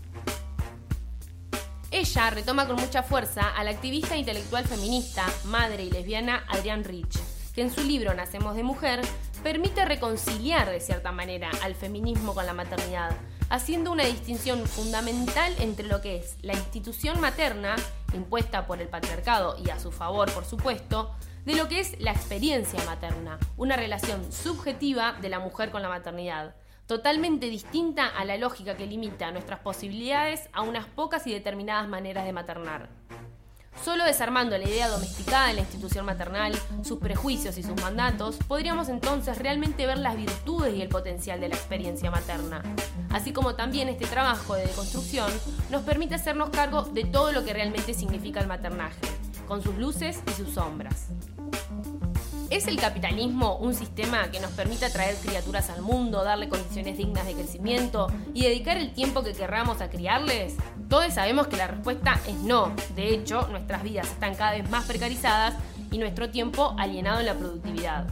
Ella 1.90 2.30
retoma 2.30 2.68
con 2.68 2.76
mucha 2.76 3.02
fuerza 3.02 3.50
a 3.50 3.64
la 3.64 3.72
activista 3.72 4.16
intelectual 4.16 4.64
feminista, 4.64 5.26
madre 5.46 5.86
y 5.86 5.90
lesbiana 5.90 6.44
Adrienne 6.48 6.84
Rich, 6.84 7.18
que 7.56 7.64
en 7.64 7.74
su 7.74 7.82
libro 7.84 8.14
Nacemos 8.14 8.56
de 8.56 8.62
Mujer 8.62 9.02
permite 9.42 9.86
reconciliar 9.86 10.70
de 10.70 10.82
cierta 10.82 11.12
manera 11.12 11.50
al 11.64 11.74
feminismo 11.74 12.36
con 12.36 12.46
la 12.46 12.54
maternidad, 12.54 13.18
haciendo 13.50 13.92
una 13.92 14.06
distinción 14.06 14.66
fundamental 14.66 15.54
entre 15.60 15.88
lo 15.88 16.02
que 16.02 16.18
es 16.18 16.38
la 16.42 16.54
institución 16.54 17.20
materna, 17.20 17.76
impuesta 18.14 18.68
por 18.68 18.82
el 18.82 18.88
patriarcado 18.88 19.58
y 19.64 19.70
a 19.70 19.80
su 19.80 19.92
favor, 19.92 20.32
por 20.32 20.46
supuesto, 20.46 21.16
de 21.46 21.56
lo 21.56 21.68
que 21.68 21.80
es 21.80 22.00
la 22.00 22.12
experiencia 22.12 22.84
materna, 22.86 23.40
una 23.58 23.76
relación 23.76 24.32
subjetiva 24.32 25.14
de 25.14 25.30
la 25.30 25.40
mujer 25.40 25.72
con 25.72 25.82
la 25.82 25.90
maternidad, 25.90 26.56
totalmente 26.86 27.48
distinta 27.50 28.08
a 28.08 28.26
la 28.26 28.38
lógica 28.38 28.76
que 28.76 28.88
limita 28.88 29.32
nuestras 29.32 29.60
posibilidades 29.60 30.50
a 30.54 30.62
unas 30.62 30.86
pocas 30.86 31.26
y 31.28 31.34
determinadas 31.34 31.88
maneras 31.88 32.26
de 32.26 32.34
maternar. 32.34 32.90
Solo 33.84 34.04
desarmando 34.04 34.58
la 34.58 34.66
idea 34.66 34.90
domesticada 34.90 35.48
de 35.48 35.54
la 35.54 35.62
institución 35.62 36.06
maternal, 36.06 36.54
sus 36.84 37.00
prejuicios 37.00 37.58
y 37.58 37.64
sus 37.64 37.80
mandatos, 37.82 38.36
podríamos 38.48 38.90
entonces 38.90 39.38
realmente 39.38 39.86
ver 39.86 39.98
las 40.00 40.18
virtudes 40.18 40.76
y 40.76 40.82
el 40.82 40.90
potencial 40.90 41.40
de 41.40 41.50
la 41.50 41.56
experiencia 41.56 42.12
materna. 42.12 42.62
Así 43.10 43.32
como 43.32 43.56
también 43.56 43.88
este 43.88 44.06
trabajo 44.06 44.56
de 44.56 44.68
deconstrucción 44.68 45.32
nos 45.72 45.84
permite 45.84 46.16
hacernos 46.16 46.50
cargo 46.50 46.84
de 46.84 47.06
todo 47.06 47.32
lo 47.32 47.46
que 47.46 47.54
realmente 47.54 47.94
significa 47.94 48.42
el 48.42 48.48
maternaje, 48.48 49.00
con 49.48 49.64
sus 49.64 49.76
luces 49.78 50.20
y 50.28 50.32
sus 50.32 50.54
sombras. 50.54 51.08
¿Es 52.50 52.68
el 52.68 52.78
capitalismo 52.78 53.58
un 53.58 53.74
sistema 53.76 54.30
que 54.30 54.40
nos 54.40 54.52
permita 54.52 54.92
traer 54.92 55.16
criaturas 55.16 55.70
al 55.70 55.84
mundo, 55.84 56.24
darle 56.24 56.50
condiciones 56.50 56.98
dignas 56.98 57.26
de 57.26 57.34
crecimiento 57.34 58.08
y 58.34 58.44
dedicar 58.44 58.76
el 58.78 58.92
tiempo 58.92 59.24
que 59.24 59.34
querramos 59.34 59.82
a 59.82 59.90
criarles? 59.90 60.56
Todos 60.90 61.14
sabemos 61.14 61.48
que 61.48 61.56
la 61.56 61.68
respuesta 61.68 62.20
es 62.28 62.36
no. 62.40 62.74
De 62.96 63.14
hecho, 63.14 63.48
nuestras 63.50 63.84
vidas 63.84 64.08
están 64.08 64.34
cada 64.34 64.54
vez 64.54 64.68
más 64.72 64.86
precarizadas 64.86 65.54
y 65.92 66.00
nuestro 66.00 66.32
tiempo 66.32 66.74
alienado 66.80 67.20
en 67.20 67.28
la 67.28 67.36
productividad. 67.36 68.08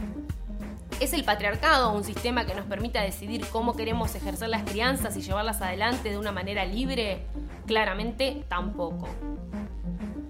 ¿Es 1.00 1.12
el 1.12 1.24
patriarcado 1.24 1.92
un 1.92 2.04
sistema 2.04 2.46
que 2.46 2.54
nos 2.54 2.66
permita 2.66 3.02
decidir 3.02 3.44
cómo 3.50 3.74
queremos 3.74 4.14
ejercer 4.14 4.48
las 4.48 4.62
crianzas 4.62 5.16
y 5.16 5.22
llevarlas 5.22 5.60
adelante 5.60 6.10
de 6.10 6.18
una 6.18 6.30
manera 6.30 6.64
libre? 6.64 7.26
Claramente 7.66 8.44
tampoco. 8.48 9.08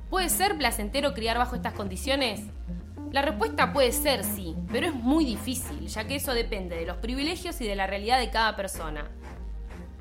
¿Puede 0.08 0.30
ser 0.30 0.56
placentero 0.56 1.12
criar 1.12 1.36
bajo 1.36 1.54
estas 1.54 1.74
condiciones? 1.74 2.40
La 3.12 3.20
respuesta 3.20 3.74
puede 3.74 3.92
ser 3.92 4.24
sí, 4.24 4.56
pero 4.72 4.86
es 4.86 4.94
muy 4.94 5.26
difícil, 5.26 5.86
ya 5.86 6.06
que 6.06 6.16
eso 6.16 6.32
depende 6.32 6.76
de 6.76 6.86
los 6.86 6.96
privilegios 6.96 7.60
y 7.60 7.66
de 7.66 7.76
la 7.76 7.86
realidad 7.86 8.18
de 8.18 8.30
cada 8.30 8.56
persona. 8.56 9.04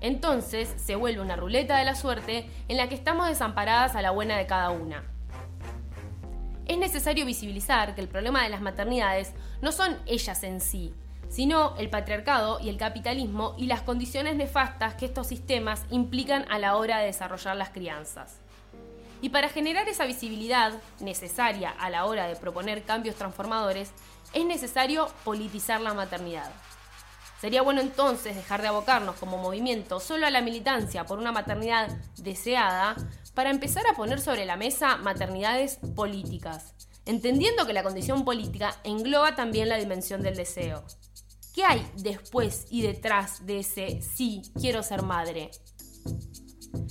Entonces 0.02 0.74
se 0.78 0.96
vuelve 0.96 1.22
una 1.22 1.36
ruleta 1.36 1.78
de 1.78 1.86
la 1.86 1.96
suerte 1.96 2.50
en 2.68 2.78
la 2.78 2.88
que 2.88 2.96
estamos 2.96 3.28
desamparadas 3.28 3.96
a 3.96 4.02
la 4.02 4.12
buena 4.12 4.38
de 4.38 4.46
cada 4.46 4.70
una. 4.70 5.04
Es 6.68 6.78
necesario 6.78 7.26
visibilizar 7.26 7.96
que 7.96 8.02
el 8.02 8.10
problema 8.10 8.44
de 8.44 8.50
las 8.50 8.62
maternidades 8.62 9.34
no 9.62 9.72
son 9.72 9.98
ellas 10.06 10.44
en 10.44 10.60
sí, 10.60 10.94
sino 11.30 11.76
el 11.78 11.90
patriarcado 11.90 12.60
y 12.60 12.70
el 12.70 12.78
capitalismo 12.78 13.56
y 13.58 13.68
las 13.68 13.82
condiciones 13.82 14.36
nefastas 14.36 14.96
que 14.96 15.06
estos 15.06 15.28
sistemas 15.28 15.86
implican 15.90 16.46
a 16.50 16.60
la 16.60 16.76
hora 16.76 17.00
de 17.00 17.08
desarrollar 17.08 17.56
las 17.56 17.70
crianzas. 17.70 18.40
Y 19.22 19.30
para 19.30 19.50
generar 19.50 19.88
esa 19.88 20.06
visibilidad 20.06 20.74
necesaria 21.00 21.72
a 21.72 21.90
la 21.90 22.06
hora 22.06 22.28
de 22.28 22.36
proponer 22.36 22.84
cambios 22.84 23.16
transformadores, 23.16 23.92
es 24.34 24.46
necesario 24.46 25.08
politizar 25.24 25.82
la 25.82 25.94
maternidad. 25.94 26.52
Sería 27.40 27.62
bueno 27.62 27.82
entonces 27.82 28.36
dejar 28.36 28.62
de 28.62 28.68
abocarnos 28.68 29.16
como 29.18 29.38
movimiento 29.38 30.00
solo 30.00 30.26
a 30.26 30.32
la 30.32 30.42
militancia 30.42 31.06
por 31.06 31.20
una 31.20 31.32
maternidad 31.32 31.90
deseada 32.18 32.96
para 33.36 33.52
empezar 33.52 33.86
a 33.86 33.96
poner 33.96 34.20
sobre 34.20 34.46
la 34.46 34.58
mesa 34.58 34.98
maternidades 34.98 35.78
políticas, 35.96 36.74
entendiendo 37.06 37.68
que 37.68 37.74
la 37.74 37.84
condición 37.84 38.26
política 38.26 38.76
engloba 38.84 39.36
también 39.36 39.70
la 39.70 39.78
dimensión 39.78 40.24
del 40.24 40.36
deseo. 40.36 40.84
¿Qué 41.54 41.64
hay 41.64 41.88
después 41.98 42.66
y 42.72 42.82
detrás 42.82 43.46
de 43.46 43.60
ese 43.60 44.02
sí, 44.02 44.42
quiero 44.60 44.82
ser 44.82 45.04
madre? 45.04 45.52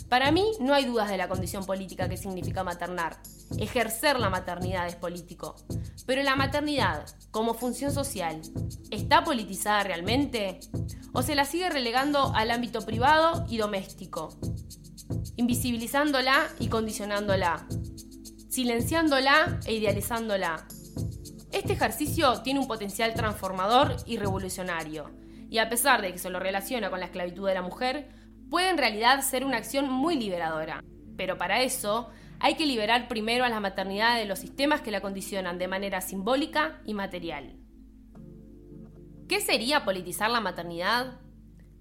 Para 0.08 0.30
mí 0.30 0.44
no 0.60 0.74
hay 0.74 0.84
dudas 0.84 1.08
de 1.08 1.16
la 1.16 1.28
condición 1.28 1.66
política 1.66 2.08
que 2.08 2.16
significa 2.16 2.64
maternar. 2.64 3.18
Ejercer 3.58 4.18
la 4.18 4.30
maternidad 4.30 4.86
es 4.86 4.96
político. 4.96 5.56
Pero 6.06 6.22
la 6.22 6.36
maternidad, 6.36 7.06
como 7.30 7.54
función 7.54 7.92
social, 7.92 8.40
¿está 8.90 9.24
politizada 9.24 9.82
realmente? 9.82 10.60
¿O 11.12 11.22
se 11.22 11.34
la 11.34 11.44
sigue 11.44 11.70
relegando 11.70 12.32
al 12.34 12.50
ámbito 12.50 12.82
privado 12.82 13.46
y 13.48 13.56
doméstico? 13.56 14.38
Invisibilizándola 15.36 16.48
y 16.60 16.68
condicionándola. 16.68 17.66
Silenciándola 18.48 19.60
e 19.66 19.74
idealizándola. 19.74 20.66
Este 21.52 21.72
ejercicio 21.72 22.42
tiene 22.42 22.60
un 22.60 22.68
potencial 22.68 23.14
transformador 23.14 23.96
y 24.06 24.18
revolucionario. 24.18 25.10
Y 25.48 25.58
a 25.58 25.68
pesar 25.68 26.02
de 26.02 26.12
que 26.12 26.18
se 26.18 26.30
lo 26.30 26.38
relaciona 26.38 26.90
con 26.90 27.00
la 27.00 27.06
esclavitud 27.06 27.46
de 27.46 27.54
la 27.54 27.62
mujer, 27.62 28.15
puede 28.50 28.70
en 28.70 28.78
realidad 28.78 29.20
ser 29.22 29.44
una 29.44 29.56
acción 29.56 29.90
muy 29.90 30.16
liberadora. 30.16 30.82
Pero 31.16 31.38
para 31.38 31.62
eso 31.62 32.10
hay 32.38 32.54
que 32.54 32.66
liberar 32.66 33.08
primero 33.08 33.44
a 33.44 33.48
la 33.48 33.60
maternidad 33.60 34.16
de 34.16 34.26
los 34.26 34.38
sistemas 34.38 34.80
que 34.80 34.90
la 34.90 35.00
condicionan 35.00 35.58
de 35.58 35.68
manera 35.68 36.00
simbólica 36.00 36.80
y 36.84 36.94
material. 36.94 37.56
¿Qué 39.28 39.40
sería 39.40 39.84
politizar 39.84 40.30
la 40.30 40.40
maternidad? 40.40 41.20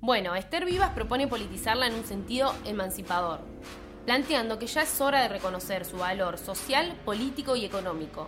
Bueno, 0.01 0.36
Esther 0.36 0.65
Vivas 0.65 0.91
propone 0.91 1.27
politizarla 1.27 1.88
en 1.88 1.95
un 1.95 2.05
sentido 2.05 2.53
emancipador, 2.65 3.41
planteando 4.05 4.57
que 4.57 4.67
ya 4.67 4.84
es 4.84 5.01
hora 5.01 5.22
de 5.22 5.29
reconocer 5.29 5.86
su 5.86 5.98
valor 5.98 6.38
social, 6.38 6.95
político 7.05 7.55
y 7.55 7.65
económico, 7.65 8.27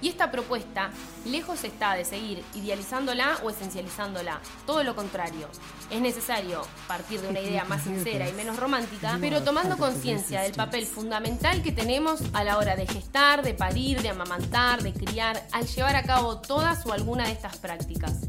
y 0.00 0.08
esta 0.08 0.30
propuesta, 0.30 0.90
lejos 1.24 1.64
está 1.64 1.94
de 1.94 2.04
seguir 2.04 2.44
idealizándola 2.54 3.38
o 3.42 3.50
esencializándola, 3.50 4.40
todo 4.66 4.84
lo 4.84 4.94
contrario. 4.94 5.48
Es 5.90 6.00
necesario 6.00 6.62
partir 6.86 7.20
de 7.20 7.28
una 7.28 7.40
idea 7.40 7.64
más 7.64 7.82
sincera 7.82 8.28
y 8.28 8.32
menos 8.32 8.56
romántica, 8.58 9.18
pero 9.20 9.42
tomando 9.42 9.76
conciencia 9.76 10.42
del 10.42 10.52
papel 10.52 10.86
fundamental 10.86 11.62
que 11.62 11.72
tenemos 11.72 12.22
a 12.32 12.44
la 12.44 12.58
hora 12.58 12.76
de 12.76 12.86
gestar, 12.86 13.42
de 13.42 13.54
parir, 13.54 14.02
de 14.02 14.10
amamantar, 14.10 14.82
de 14.82 14.92
criar, 14.92 15.46
al 15.52 15.66
llevar 15.66 15.96
a 15.96 16.02
cabo 16.02 16.40
todas 16.40 16.84
o 16.86 16.92
alguna 16.92 17.24
de 17.24 17.32
estas 17.32 17.56
prácticas. 17.56 18.28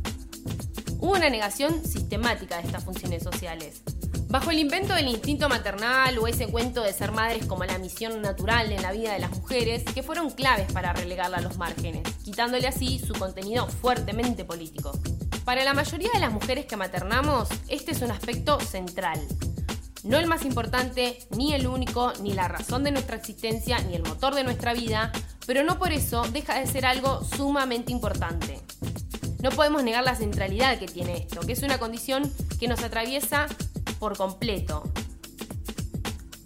Hubo 1.08 1.16
una 1.16 1.30
negación 1.30 1.86
sistemática 1.86 2.58
de 2.58 2.64
estas 2.64 2.84
funciones 2.84 3.24
sociales. 3.24 3.82
Bajo 4.28 4.52
el 4.52 4.60
invento 4.60 4.94
del 4.94 5.08
instinto 5.08 5.48
maternal 5.48 6.20
o 6.20 6.28
ese 6.28 6.48
cuento 6.48 6.84
de 6.84 6.92
ser 6.92 7.14
madres 7.14 7.46
como 7.46 7.64
la 7.64 7.78
misión 7.78 8.22
natural 8.22 8.74
en 8.74 8.82
la 8.82 8.92
vida 8.92 9.14
de 9.14 9.20
las 9.20 9.32
mujeres, 9.32 9.86
que 9.86 10.04
fueron 10.04 10.32
claves 10.32 10.70
para 10.70 10.92
relegarla 10.92 11.38
a 11.38 11.42
los 11.42 11.56
márgenes, 11.56 12.04
quitándole 12.26 12.68
así 12.68 13.00
su 13.00 13.14
contenido 13.14 13.68
fuertemente 13.68 14.44
político. 14.44 14.92
Para 15.46 15.64
la 15.64 15.74
mayoría 15.74 16.10
de 16.14 16.20
las 16.20 16.34
mujeres 16.34 16.66
que 16.66 16.76
maternamos, 16.76 17.48
este 17.70 17.94
es 17.94 18.02
un 18.02 18.12
aspecto 18.12 18.60
central. 18.60 19.26
No 20.04 20.18
el 20.18 20.28
más 20.28 20.44
importante, 20.44 21.20
ni 21.38 21.54
el 21.54 21.68
único, 21.68 22.12
ni 22.22 22.34
la 22.34 22.50
razón 22.50 22.84
de 22.84 22.92
nuestra 22.92 23.16
existencia, 23.16 23.80
ni 23.80 23.96
el 23.96 24.04
motor 24.04 24.36
de 24.36 24.44
nuestra 24.44 24.74
vida, 24.74 25.14
pero 25.46 25.64
no 25.64 25.80
por 25.80 25.94
eso 25.94 26.24
deja 26.34 26.60
de 26.60 26.68
ser 26.68 26.86
algo 26.86 27.24
sumamente 27.24 27.94
importante. 27.94 28.60
No 29.42 29.52
podemos 29.52 29.84
negar 29.84 30.04
la 30.04 30.16
centralidad 30.16 30.80
que 30.80 30.88
tiene 30.88 31.18
esto, 31.18 31.42
que 31.42 31.54
es 31.54 31.62
una 31.64 31.78
condición 31.78 32.32
que 32.60 32.68
nos 32.68 32.84
atraviesa 32.84 33.48
por 34.00 34.18
completo. 34.18 34.84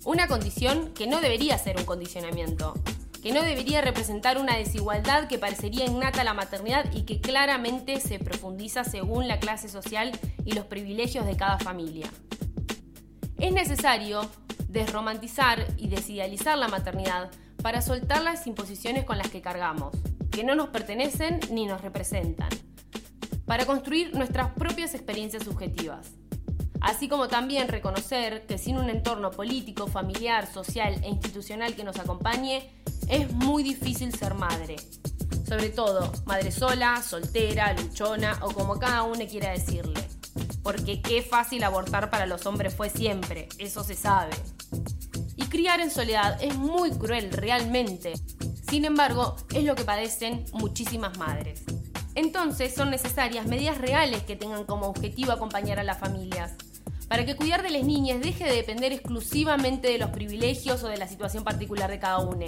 Una 0.03 0.27
condición 0.27 0.91
que 0.93 1.07
no 1.07 1.21
debería 1.21 1.57
ser 1.57 1.77
un 1.77 1.85
condicionamiento, 1.85 2.73
que 3.21 3.31
no 3.31 3.43
debería 3.43 3.81
representar 3.81 4.37
una 4.37 4.57
desigualdad 4.57 5.27
que 5.27 5.37
parecería 5.37 5.85
innata 5.85 6.21
a 6.21 6.25
la 6.25 6.33
maternidad 6.33 6.91
y 6.91 7.03
que 7.03 7.21
claramente 7.21 7.99
se 7.99 8.19
profundiza 8.19 8.83
según 8.83 9.27
la 9.27 9.39
clase 9.39 9.69
social 9.69 10.11
y 10.43 10.53
los 10.53 10.65
privilegios 10.65 11.25
de 11.25 11.37
cada 11.37 11.59
familia. 11.59 12.09
Es 13.37 13.53
necesario 13.53 14.27
desromantizar 14.67 15.65
y 15.77 15.87
desidealizar 15.87 16.57
la 16.57 16.67
maternidad 16.67 17.29
para 17.61 17.81
soltar 17.81 18.23
las 18.23 18.47
imposiciones 18.47 19.05
con 19.05 19.17
las 19.17 19.29
que 19.29 19.41
cargamos, 19.41 19.95
que 20.31 20.43
no 20.43 20.55
nos 20.55 20.69
pertenecen 20.69 21.39
ni 21.51 21.65
nos 21.65 21.81
representan, 21.81 22.49
para 23.51 23.65
construir 23.65 24.15
nuestras 24.15 24.53
propias 24.53 24.93
experiencias 24.93 25.43
subjetivas, 25.43 26.07
así 26.79 27.09
como 27.09 27.27
también 27.27 27.67
reconocer 27.67 28.45
que 28.45 28.57
sin 28.57 28.77
un 28.77 28.89
entorno 28.89 29.29
político, 29.29 29.87
familiar, 29.87 30.47
social 30.49 30.95
e 31.03 31.09
institucional 31.09 31.75
que 31.75 31.83
nos 31.83 31.99
acompañe, 31.99 32.71
es 33.09 33.29
muy 33.33 33.61
difícil 33.61 34.15
ser 34.15 34.35
madre. 34.35 34.77
Sobre 35.45 35.67
todo, 35.67 36.13
madre 36.23 36.49
sola, 36.49 37.01
soltera, 37.01 37.73
luchona 37.73 38.39
o 38.41 38.51
como 38.51 38.79
cada 38.79 39.03
uno 39.03 39.25
quiera 39.29 39.51
decirle. 39.51 40.01
Porque 40.63 41.01
qué 41.01 41.21
fácil 41.21 41.65
abortar 41.65 42.09
para 42.09 42.27
los 42.27 42.45
hombres 42.45 42.73
fue 42.73 42.89
siempre, 42.89 43.49
eso 43.57 43.83
se 43.83 43.95
sabe. 43.95 44.31
Y 45.35 45.43
criar 45.47 45.81
en 45.81 45.91
soledad 45.91 46.41
es 46.41 46.55
muy 46.55 46.91
cruel 46.91 47.29
realmente. 47.33 48.13
Sin 48.69 48.85
embargo, 48.85 49.35
es 49.53 49.65
lo 49.65 49.75
que 49.75 49.83
padecen 49.83 50.45
muchísimas 50.53 51.17
madres. 51.17 51.65
Entonces 52.15 52.73
son 52.75 52.89
necesarias 52.91 53.45
medidas 53.45 53.77
reales 53.77 54.23
que 54.23 54.35
tengan 54.35 54.65
como 54.65 54.87
objetivo 54.87 55.31
acompañar 55.31 55.79
a 55.79 55.83
las 55.83 55.99
familias, 55.99 56.55
para 57.07 57.25
que 57.25 57.35
cuidar 57.35 57.61
de 57.61 57.71
las 57.71 57.83
niñas 57.83 58.21
deje 58.21 58.45
de 58.45 58.55
depender 58.55 58.91
exclusivamente 58.91 59.89
de 59.89 59.97
los 59.97 60.11
privilegios 60.11 60.83
o 60.83 60.87
de 60.87 60.97
la 60.97 61.07
situación 61.07 61.43
particular 61.43 61.89
de 61.89 61.99
cada 61.99 62.19
uno. 62.19 62.45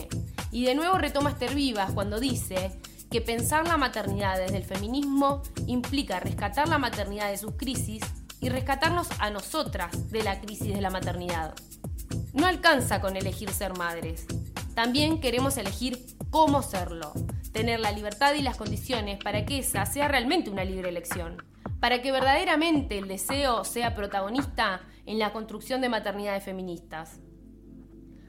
Y 0.51 0.65
de 0.65 0.75
nuevo 0.75 0.97
retoma 0.97 1.31
Esther 1.31 1.55
Vivas 1.55 1.91
cuando 1.93 2.19
dice 2.19 2.71
que 3.09 3.21
pensar 3.21 3.67
la 3.67 3.77
maternidad 3.77 4.37
desde 4.37 4.57
el 4.57 4.63
feminismo 4.63 5.41
implica 5.67 6.19
rescatar 6.19 6.67
la 6.67 6.77
maternidad 6.77 7.29
de 7.29 7.37
sus 7.37 7.53
crisis 7.53 8.03
y 8.39 8.49
rescatarnos 8.49 9.07
a 9.19 9.29
nosotras 9.29 10.11
de 10.11 10.23
la 10.23 10.41
crisis 10.41 10.73
de 10.73 10.81
la 10.81 10.89
maternidad. 10.89 11.53
No 12.33 12.47
alcanza 12.47 13.01
con 13.01 13.15
elegir 13.15 13.51
ser 13.51 13.77
madres. 13.77 14.25
También 14.73 15.21
queremos 15.21 15.57
elegir 15.57 15.99
cómo 16.31 16.63
serlo, 16.63 17.13
tener 17.51 17.79
la 17.79 17.91
libertad 17.91 18.33
y 18.33 18.41
las 18.41 18.57
condiciones 18.57 19.23
para 19.23 19.45
que 19.45 19.59
esa 19.59 19.85
sea 19.85 20.07
realmente 20.07 20.49
una 20.49 20.63
libre 20.63 20.89
elección, 20.89 21.43
para 21.79 22.01
que 22.01 22.11
verdaderamente 22.11 22.97
el 22.97 23.07
deseo 23.07 23.63
sea 23.65 23.93
protagonista 23.93 24.81
en 25.05 25.19
la 25.19 25.31
construcción 25.31 25.79
de 25.81 25.89
maternidades 25.89 26.43
feministas. 26.43 27.19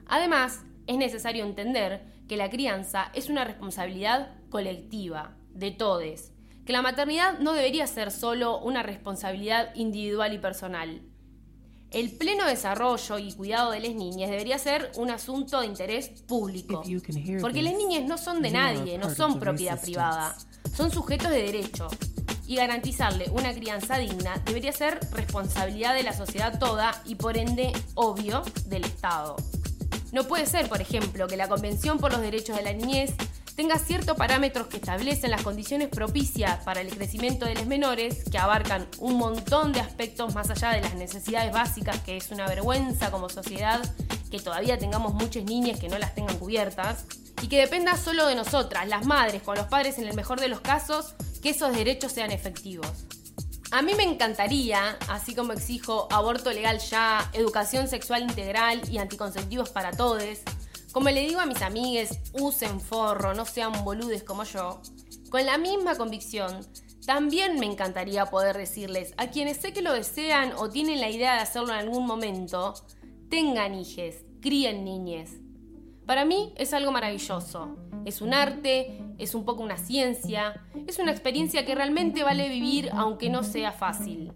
Además, 0.05 0.63
es 0.85 0.97
necesario 0.97 1.45
entender 1.45 2.05
que 2.27 2.37
la 2.37 2.51
crianza 2.51 3.09
es 3.15 3.29
una 3.29 3.43
responsabilidad 3.43 4.35
colectiva, 4.49 5.35
de 5.49 5.71
todes, 5.71 6.31
que 6.63 6.73
la 6.73 6.83
maternidad 6.83 7.39
no 7.39 7.53
debería 7.53 7.87
ser 7.87 8.11
solo 8.11 8.59
una 8.59 8.83
responsabilidad 8.83 9.73
individual 9.73 10.33
y 10.33 10.37
personal. 10.37 11.01
El 11.91 12.11
pleno 12.11 12.45
desarrollo 12.45 13.17
y 13.19 13.31
cuidado 13.33 13.71
de 13.71 13.79
las 13.79 13.93
niñas 13.93 14.29
debería 14.29 14.59
ser 14.59 14.91
un 14.95 15.09
asunto 15.11 15.61
de 15.61 15.67
interés 15.67 16.09
público, 16.27 16.83
porque 17.41 17.61
las 17.61 17.73
niñas 17.73 18.03
no 18.03 18.17
son 18.17 18.41
de 18.41 18.51
nadie, 18.51 18.97
no 18.97 19.13
son 19.13 19.39
propiedad 19.39 19.81
privada, 19.81 20.35
son 20.75 20.91
sujetos 20.91 21.29
de 21.29 21.41
derecho, 21.41 21.87
y 22.47 22.55
garantizarle 22.57 23.29
una 23.31 23.53
crianza 23.53 23.97
digna 23.97 24.41
debería 24.45 24.71
ser 24.71 24.99
responsabilidad 25.11 25.95
de 25.95 26.03
la 26.03 26.13
sociedad 26.13 26.59
toda 26.59 27.01
y 27.05 27.15
por 27.15 27.37
ende 27.37 27.71
obvio 27.95 28.43
del 28.67 28.85
Estado. 28.85 29.35
No 30.11 30.25
puede 30.25 30.45
ser, 30.45 30.69
por 30.69 30.81
ejemplo, 30.81 31.27
que 31.27 31.37
la 31.37 31.47
Convención 31.47 31.97
por 31.97 32.11
los 32.11 32.21
Derechos 32.21 32.55
de 32.55 32.63
la 32.63 32.73
Niñez 32.73 33.13
tenga 33.55 33.79
ciertos 33.79 34.17
parámetros 34.17 34.67
que 34.67 34.77
establecen 34.77 35.31
las 35.31 35.41
condiciones 35.41 35.87
propicias 35.87 36.63
para 36.63 36.81
el 36.81 36.89
crecimiento 36.89 37.45
de 37.45 37.55
los 37.55 37.65
menores, 37.65 38.23
que 38.29 38.37
abarcan 38.37 38.87
un 38.99 39.15
montón 39.17 39.71
de 39.71 39.79
aspectos 39.79 40.35
más 40.35 40.49
allá 40.49 40.71
de 40.71 40.81
las 40.81 40.95
necesidades 40.95 41.53
básicas, 41.53 41.99
que 41.99 42.17
es 42.17 42.31
una 42.31 42.47
vergüenza 42.47 43.11
como 43.11 43.29
sociedad 43.29 43.81
que 44.29 44.39
todavía 44.39 44.77
tengamos 44.77 45.13
muchas 45.13 45.45
niñas 45.45 45.79
que 45.79 45.87
no 45.87 45.97
las 45.97 46.13
tengan 46.13 46.37
cubiertas, 46.37 47.05
y 47.41 47.47
que 47.47 47.59
dependa 47.59 47.95
solo 47.95 48.27
de 48.27 48.35
nosotras, 48.35 48.87
las 48.87 49.05
madres, 49.05 49.41
con 49.43 49.55
los 49.55 49.67
padres 49.67 49.97
en 49.97 50.07
el 50.07 50.15
mejor 50.15 50.39
de 50.39 50.47
los 50.47 50.61
casos, 50.61 51.15
que 51.41 51.51
esos 51.51 51.73
derechos 51.73 52.11
sean 52.11 52.31
efectivos. 52.31 53.05
A 53.71 53.81
mí 53.81 53.93
me 53.95 54.03
encantaría, 54.03 54.97
así 55.09 55.35
como 55.35 55.53
exijo 55.53 56.07
aborto 56.11 56.51
legal 56.51 56.79
ya, 56.79 57.29
educación 57.33 57.87
sexual 57.87 58.23
integral 58.23 58.81
y 58.89 58.97
anticonceptivos 58.97 59.69
para 59.69 59.91
todos, 59.91 60.23
como 60.95 61.09
le 61.09 61.27
digo 61.27 61.41
a 61.41 61.45
mis 61.45 61.61
amigues, 61.61 62.21
usen 62.31 62.79
forro, 62.79 63.33
no 63.33 63.43
sean 63.43 63.83
boludes 63.83 64.23
como 64.23 64.45
yo, 64.45 64.79
con 65.29 65.45
la 65.45 65.57
misma 65.57 65.97
convicción, 65.97 66.65
también 67.05 67.59
me 67.59 67.65
encantaría 67.65 68.27
poder 68.27 68.55
decirles 68.55 69.13
a 69.17 69.27
quienes 69.27 69.57
sé 69.57 69.73
que 69.73 69.81
lo 69.81 69.91
desean 69.91 70.53
o 70.55 70.69
tienen 70.69 71.01
la 71.01 71.09
idea 71.09 71.33
de 71.33 71.41
hacerlo 71.41 71.73
en 71.73 71.79
algún 71.79 72.07
momento, 72.07 72.75
tengan 73.29 73.75
hijes, 73.75 74.23
críen 74.39 74.85
niñes. 74.85 75.33
Para 76.05 76.23
mí 76.23 76.53
es 76.55 76.73
algo 76.73 76.93
maravilloso. 76.93 77.75
Es 78.05 78.21
un 78.21 78.33
arte, 78.33 78.97
es 79.17 79.35
un 79.35 79.43
poco 79.43 79.63
una 79.63 79.77
ciencia, 79.77 80.65
es 80.87 80.97
una 80.97 81.11
experiencia 81.11 81.65
que 81.65 81.75
realmente 81.75 82.23
vale 82.23 82.47
vivir 82.47 82.89
aunque 82.93 83.29
no 83.29 83.43
sea 83.43 83.73
fácil. 83.73 84.31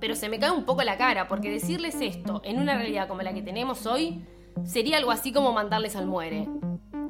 Pero 0.00 0.16
se 0.16 0.28
me 0.28 0.40
cae 0.40 0.50
un 0.50 0.64
poco 0.64 0.82
la 0.82 0.98
cara 0.98 1.28
porque 1.28 1.52
decirles 1.52 1.94
esto 2.00 2.42
en 2.44 2.58
una 2.58 2.74
realidad 2.76 3.06
como 3.06 3.22
la 3.22 3.32
que 3.32 3.42
tenemos 3.42 3.86
hoy 3.86 4.26
sería 4.64 4.96
algo 4.96 5.10
así 5.10 5.32
como 5.32 5.52
mandarles 5.52 5.96
al 5.96 6.06
muere. 6.06 6.48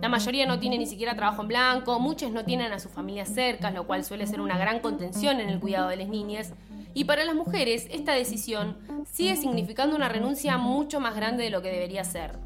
La 0.00 0.08
mayoría 0.08 0.46
no 0.46 0.58
tiene 0.58 0.78
ni 0.78 0.86
siquiera 0.86 1.14
trabajo 1.14 1.42
en 1.42 1.48
blanco, 1.48 2.00
muchos 2.00 2.32
no 2.32 2.44
tienen 2.44 2.72
a 2.72 2.78
sus 2.78 2.90
familias 2.90 3.28
cercas, 3.28 3.74
lo 3.74 3.86
cual 3.86 4.02
suele 4.04 4.26
ser 4.26 4.40
una 4.40 4.56
gran 4.56 4.80
contención 4.80 5.40
en 5.40 5.50
el 5.50 5.60
cuidado 5.60 5.88
de 5.88 5.96
las 5.96 6.08
niñas. 6.08 6.54
Y 6.94 7.04
para 7.04 7.24
las 7.24 7.34
mujeres, 7.34 7.86
esta 7.90 8.12
decisión 8.12 8.78
sigue 9.10 9.36
significando 9.36 9.94
una 9.94 10.08
renuncia 10.08 10.56
mucho 10.56 11.00
más 11.00 11.14
grande 11.14 11.44
de 11.44 11.50
lo 11.50 11.60
que 11.60 11.70
debería 11.70 12.02
ser. 12.04 12.38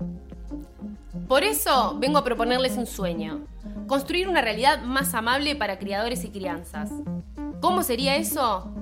Por 1.29 1.45
eso 1.45 1.97
vengo 1.99 2.19
a 2.19 2.25
proponerles 2.25 2.77
un 2.77 2.87
sueño, 2.87 3.47
construir 3.87 4.29
una 4.29 4.41
realidad 4.41 4.83
más 4.83 5.15
amable 5.15 5.57
para 5.57 5.79
criadores 5.79 6.25
y 6.25 6.31
crianzas. 6.31 6.91
¿Cómo 7.61 7.83
sería 7.83 8.17
eso? 8.17 8.75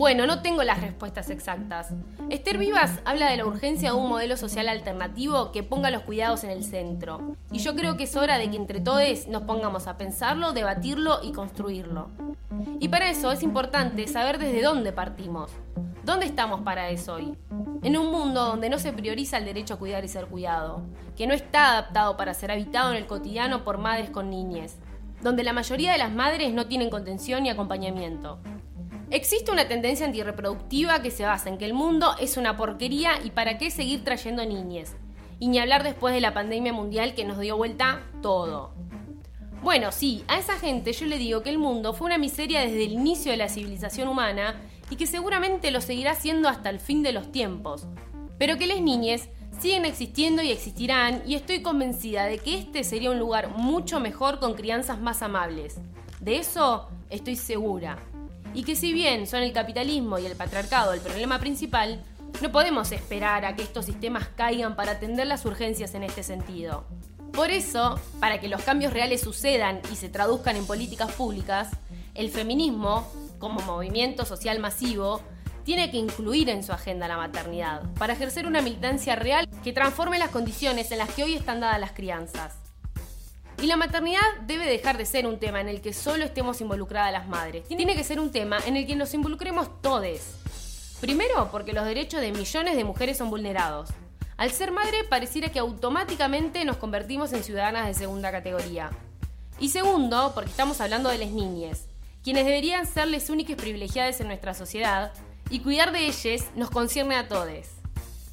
Bueno, 0.00 0.26
no 0.26 0.40
tengo 0.40 0.62
las 0.62 0.80
respuestas 0.80 1.28
exactas. 1.28 1.92
Esther 2.30 2.56
Vivas 2.56 3.00
habla 3.04 3.30
de 3.30 3.36
la 3.36 3.44
urgencia 3.44 3.90
de 3.90 3.98
un 3.98 4.08
modelo 4.08 4.38
social 4.38 4.66
alternativo 4.70 5.52
que 5.52 5.62
ponga 5.62 5.90
los 5.90 6.04
cuidados 6.04 6.42
en 6.42 6.48
el 6.48 6.64
centro. 6.64 7.36
Y 7.52 7.58
yo 7.58 7.76
creo 7.76 7.98
que 7.98 8.04
es 8.04 8.16
hora 8.16 8.38
de 8.38 8.50
que 8.50 8.56
entre 8.56 8.80
todos 8.80 9.28
nos 9.28 9.42
pongamos 9.42 9.88
a 9.88 9.98
pensarlo, 9.98 10.54
debatirlo 10.54 11.18
y 11.22 11.32
construirlo. 11.32 12.08
Y 12.78 12.88
para 12.88 13.10
eso 13.10 13.30
es 13.30 13.42
importante 13.42 14.08
saber 14.08 14.38
desde 14.38 14.62
dónde 14.62 14.90
partimos. 14.90 15.50
¿Dónde 16.02 16.24
estamos 16.24 16.62
para 16.62 16.88
eso 16.88 17.16
hoy? 17.16 17.36
En 17.82 17.98
un 17.98 18.10
mundo 18.10 18.46
donde 18.46 18.70
no 18.70 18.78
se 18.78 18.94
prioriza 18.94 19.36
el 19.36 19.44
derecho 19.44 19.74
a 19.74 19.78
cuidar 19.78 20.02
y 20.02 20.08
ser 20.08 20.28
cuidado, 20.28 20.80
que 21.14 21.26
no 21.26 21.34
está 21.34 21.72
adaptado 21.72 22.16
para 22.16 22.32
ser 22.32 22.50
habitado 22.50 22.92
en 22.92 22.96
el 22.96 23.06
cotidiano 23.06 23.64
por 23.64 23.76
madres 23.76 24.08
con 24.08 24.30
niñez, 24.30 24.78
donde 25.20 25.44
la 25.44 25.52
mayoría 25.52 25.92
de 25.92 25.98
las 25.98 26.10
madres 26.10 26.54
no 26.54 26.68
tienen 26.68 26.88
contención 26.88 27.42
ni 27.42 27.50
acompañamiento. 27.50 28.38
Existe 29.12 29.50
una 29.50 29.66
tendencia 29.66 30.06
antirreproductiva 30.06 31.02
que 31.02 31.10
se 31.10 31.24
basa 31.24 31.48
en 31.48 31.58
que 31.58 31.64
el 31.64 31.74
mundo 31.74 32.14
es 32.20 32.36
una 32.36 32.56
porquería 32.56 33.14
y 33.24 33.30
para 33.30 33.58
qué 33.58 33.72
seguir 33.72 34.04
trayendo 34.04 34.46
niñez. 34.46 34.94
Y 35.40 35.48
ni 35.48 35.58
hablar 35.58 35.82
después 35.82 36.14
de 36.14 36.20
la 36.20 36.32
pandemia 36.32 36.72
mundial 36.72 37.14
que 37.14 37.24
nos 37.24 37.40
dio 37.40 37.56
vuelta 37.56 38.02
todo. 38.22 38.72
Bueno, 39.64 39.90
sí, 39.90 40.22
a 40.28 40.38
esa 40.38 40.58
gente 40.58 40.92
yo 40.92 41.06
le 41.06 41.18
digo 41.18 41.42
que 41.42 41.50
el 41.50 41.58
mundo 41.58 41.92
fue 41.92 42.06
una 42.06 42.18
miseria 42.18 42.60
desde 42.60 42.84
el 42.84 42.92
inicio 42.92 43.32
de 43.32 43.38
la 43.38 43.48
civilización 43.48 44.06
humana 44.06 44.54
y 44.90 44.96
que 44.96 45.08
seguramente 45.08 45.72
lo 45.72 45.80
seguirá 45.80 46.14
siendo 46.14 46.48
hasta 46.48 46.70
el 46.70 46.78
fin 46.78 47.02
de 47.02 47.12
los 47.12 47.32
tiempos. 47.32 47.88
Pero 48.38 48.58
que 48.58 48.68
las 48.68 48.80
niñas 48.80 49.28
siguen 49.58 49.86
existiendo 49.86 50.40
y 50.40 50.52
existirán 50.52 51.24
y 51.26 51.34
estoy 51.34 51.62
convencida 51.62 52.26
de 52.26 52.38
que 52.38 52.56
este 52.56 52.84
sería 52.84 53.10
un 53.10 53.18
lugar 53.18 53.48
mucho 53.56 53.98
mejor 53.98 54.38
con 54.38 54.54
crianzas 54.54 55.00
más 55.00 55.20
amables. 55.20 55.80
De 56.20 56.36
eso 56.36 56.88
estoy 57.10 57.34
segura. 57.34 57.98
Y 58.54 58.64
que 58.64 58.76
si 58.76 58.92
bien 58.92 59.26
son 59.26 59.42
el 59.42 59.52
capitalismo 59.52 60.18
y 60.18 60.26
el 60.26 60.36
patriarcado 60.36 60.92
el 60.92 61.00
problema 61.00 61.38
principal, 61.38 62.02
no 62.42 62.52
podemos 62.52 62.90
esperar 62.92 63.44
a 63.44 63.54
que 63.54 63.62
estos 63.62 63.86
sistemas 63.86 64.28
caigan 64.36 64.76
para 64.76 64.92
atender 64.92 65.26
las 65.26 65.44
urgencias 65.44 65.94
en 65.94 66.02
este 66.02 66.22
sentido. 66.22 66.84
Por 67.32 67.50
eso, 67.50 68.00
para 68.18 68.40
que 68.40 68.48
los 68.48 68.62
cambios 68.62 68.92
reales 68.92 69.20
sucedan 69.20 69.80
y 69.92 69.96
se 69.96 70.08
traduzcan 70.08 70.56
en 70.56 70.66
políticas 70.66 71.12
públicas, 71.12 71.68
el 72.14 72.30
feminismo 72.30 73.06
como 73.38 73.60
movimiento 73.60 74.24
social 74.24 74.58
masivo, 74.58 75.20
tiene 75.64 75.90
que 75.90 75.98
incluir 75.98 76.48
en 76.48 76.64
su 76.64 76.72
agenda 76.72 77.06
la 77.06 77.16
maternidad, 77.16 77.82
para 77.98 78.14
ejercer 78.14 78.46
una 78.46 78.62
militancia 78.62 79.14
real 79.14 79.48
que 79.62 79.72
transforme 79.72 80.18
las 80.18 80.30
condiciones 80.30 80.90
en 80.90 80.98
las 80.98 81.10
que 81.10 81.22
hoy 81.24 81.34
están 81.34 81.60
dadas 81.60 81.78
las 81.78 81.92
crianzas. 81.92 82.69
Y 83.60 83.66
la 83.66 83.76
maternidad 83.76 84.20
debe 84.46 84.66
dejar 84.66 84.96
de 84.96 85.04
ser 85.04 85.26
un 85.26 85.38
tema 85.38 85.60
en 85.60 85.68
el 85.68 85.82
que 85.82 85.92
solo 85.92 86.24
estemos 86.24 86.62
involucradas 86.62 87.12
las 87.12 87.28
madres. 87.28 87.68
Tiene 87.68 87.94
que 87.94 88.04
ser 88.04 88.18
un 88.18 88.30
tema 88.30 88.58
en 88.64 88.76
el 88.76 88.86
que 88.86 88.96
nos 88.96 89.12
involucremos 89.12 89.82
todos. 89.82 90.20
Primero, 91.00 91.50
porque 91.52 91.74
los 91.74 91.84
derechos 91.84 92.22
de 92.22 92.32
millones 92.32 92.74
de 92.74 92.84
mujeres 92.84 93.18
son 93.18 93.28
vulnerados. 93.28 93.90
Al 94.38 94.50
ser 94.50 94.72
madre, 94.72 95.04
pareciera 95.04 95.50
que 95.50 95.58
automáticamente 95.58 96.64
nos 96.64 96.78
convertimos 96.78 97.34
en 97.34 97.44
ciudadanas 97.44 97.86
de 97.86 97.92
segunda 97.92 98.32
categoría. 98.32 98.90
Y 99.58 99.68
segundo, 99.68 100.32
porque 100.34 100.48
estamos 100.48 100.80
hablando 100.80 101.10
de 101.10 101.18
las 101.18 101.28
niñas, 101.28 101.84
quienes 102.24 102.46
deberían 102.46 102.86
serles 102.86 103.28
únicas 103.28 103.56
privilegiadas 103.56 104.20
en 104.22 104.28
nuestra 104.28 104.54
sociedad, 104.54 105.12
y 105.50 105.60
cuidar 105.60 105.92
de 105.92 106.06
ellas 106.06 106.46
nos 106.54 106.70
concierne 106.70 107.16
a 107.16 107.28
todos. 107.28 107.79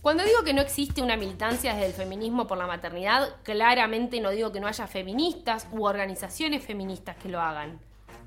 Cuando 0.08 0.24
digo 0.24 0.46
que 0.46 0.54
no 0.54 0.62
existe 0.62 1.02
una 1.02 1.17
militancia 1.17 1.74
desde 1.74 1.88
el 1.88 1.91
feminismo 1.91 2.48
por 2.48 2.58
la 2.58 2.65
maternidad, 2.65 3.28
claramente 3.43 4.22
no 4.22 4.30
digo 4.30 4.54
que 4.54 4.62
no 4.62 4.67
haya 4.67 4.88
feministas 4.88 5.67
u 5.74 5.84
organizaciones 5.84 6.63
feministas 6.63 7.17
que 7.17 7.28
lo 7.28 7.41
hagan. 7.41 7.82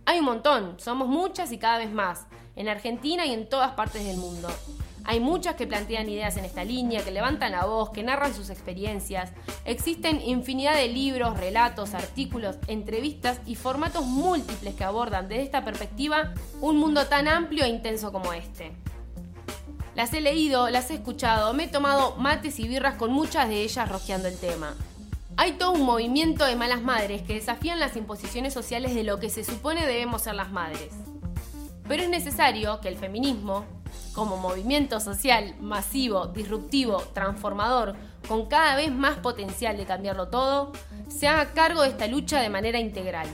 Hay 0.05 0.19
un 0.19 0.27
montón, 0.27 0.79
somos 0.79 1.09
muchas 1.09 1.53
y 1.53 1.57
cada 1.57 1.79
vez 1.79 1.91
más, 1.91 2.27
en 2.55 2.69
Argentina 2.69 3.25
y 3.25 3.33
en 3.33 3.49
todas 3.49 3.73
partes 3.73 4.05
del 4.05 4.19
mundo. 4.19 4.51
Hay 5.05 5.21
muchas 5.21 5.55
que 5.55 5.67
plantean 5.67 6.11
ideas 6.11 6.37
en 6.37 6.45
esta 6.45 6.65
línea, 6.65 7.03
que 7.03 7.13
levantan 7.13 7.53
la 7.53 7.65
voz, 7.65 7.89
que 7.89 8.03
narran 8.03 8.35
sus 8.35 8.51
experiencias. 8.51 9.33
Existen 9.65 10.21
infinidad 10.21 10.77
de 10.77 10.89
libros, 10.89 11.41
relatos, 11.41 11.95
artículos, 11.95 12.57
entrevistas 12.67 13.41
y 13.47 13.55
formatos 13.55 14.05
múltiples 14.05 14.75
que 14.75 14.85
abordan 14.85 15.29
desde 15.29 15.45
esta 15.45 15.65
perspectiva 15.65 16.35
un 16.61 16.77
mundo 16.77 17.07
tan 17.07 17.27
amplio 17.27 17.65
e 17.65 17.69
intenso 17.69 18.13
como 18.13 18.35
este. 18.35 18.77
Las 19.95 20.13
he 20.15 20.21
leído, 20.21 20.71
las 20.71 20.91
he 20.91 20.95
escuchado, 20.95 21.53
me 21.53 21.65
he 21.65 21.69
tomado 21.69 22.15
mates 22.17 22.61
y 22.61 22.69
birras 22.69 22.95
con 22.95 23.13
muchas 23.13 23.49
de 23.49 23.63
ellas 23.63 23.89
rojeando 23.89 24.29
el 24.29 24.39
tema. 24.39 24.75
Hay 25.37 25.53
todo 25.53 25.73
un 25.73 25.83
movimiento 25.83 26.45
de 26.45 26.55
malas 26.55 26.83
madres 26.83 27.23
que 27.23 27.35
desafían 27.35 27.81
las 27.81 27.97
imposiciones 27.97 28.55
sociales 28.55 28.95
de 28.95 29.05
lo 29.05 29.19
que 29.19 29.31
se 29.31 29.43
supone 29.43 29.87
debemos 29.87 30.23
ser 30.23 30.35
las 30.35 30.53
madres. 30.53 30.93
Pero 31.89 32.05
es 32.05 32.09
necesario 32.09 32.81
que 32.81 32.89
el 32.89 32.97
feminismo, 32.97 33.65
como 34.15 34.37
movimiento 34.37 35.01
social 35.01 35.57
masivo, 35.61 36.27
disruptivo, 36.27 36.99
transformador, 37.13 37.97
con 38.29 38.47
cada 38.47 38.77
vez 38.77 38.93
más 38.93 39.17
potencial 39.19 39.77
de 39.77 39.87
cambiarlo 39.87 40.29
todo, 40.29 40.73
se 41.09 41.27
haga 41.27 41.53
cargo 41.53 41.83
de 41.83 41.89
esta 41.89 42.07
lucha 42.07 42.41
de 42.41 42.49
manera 42.49 42.79
integral. 42.79 43.27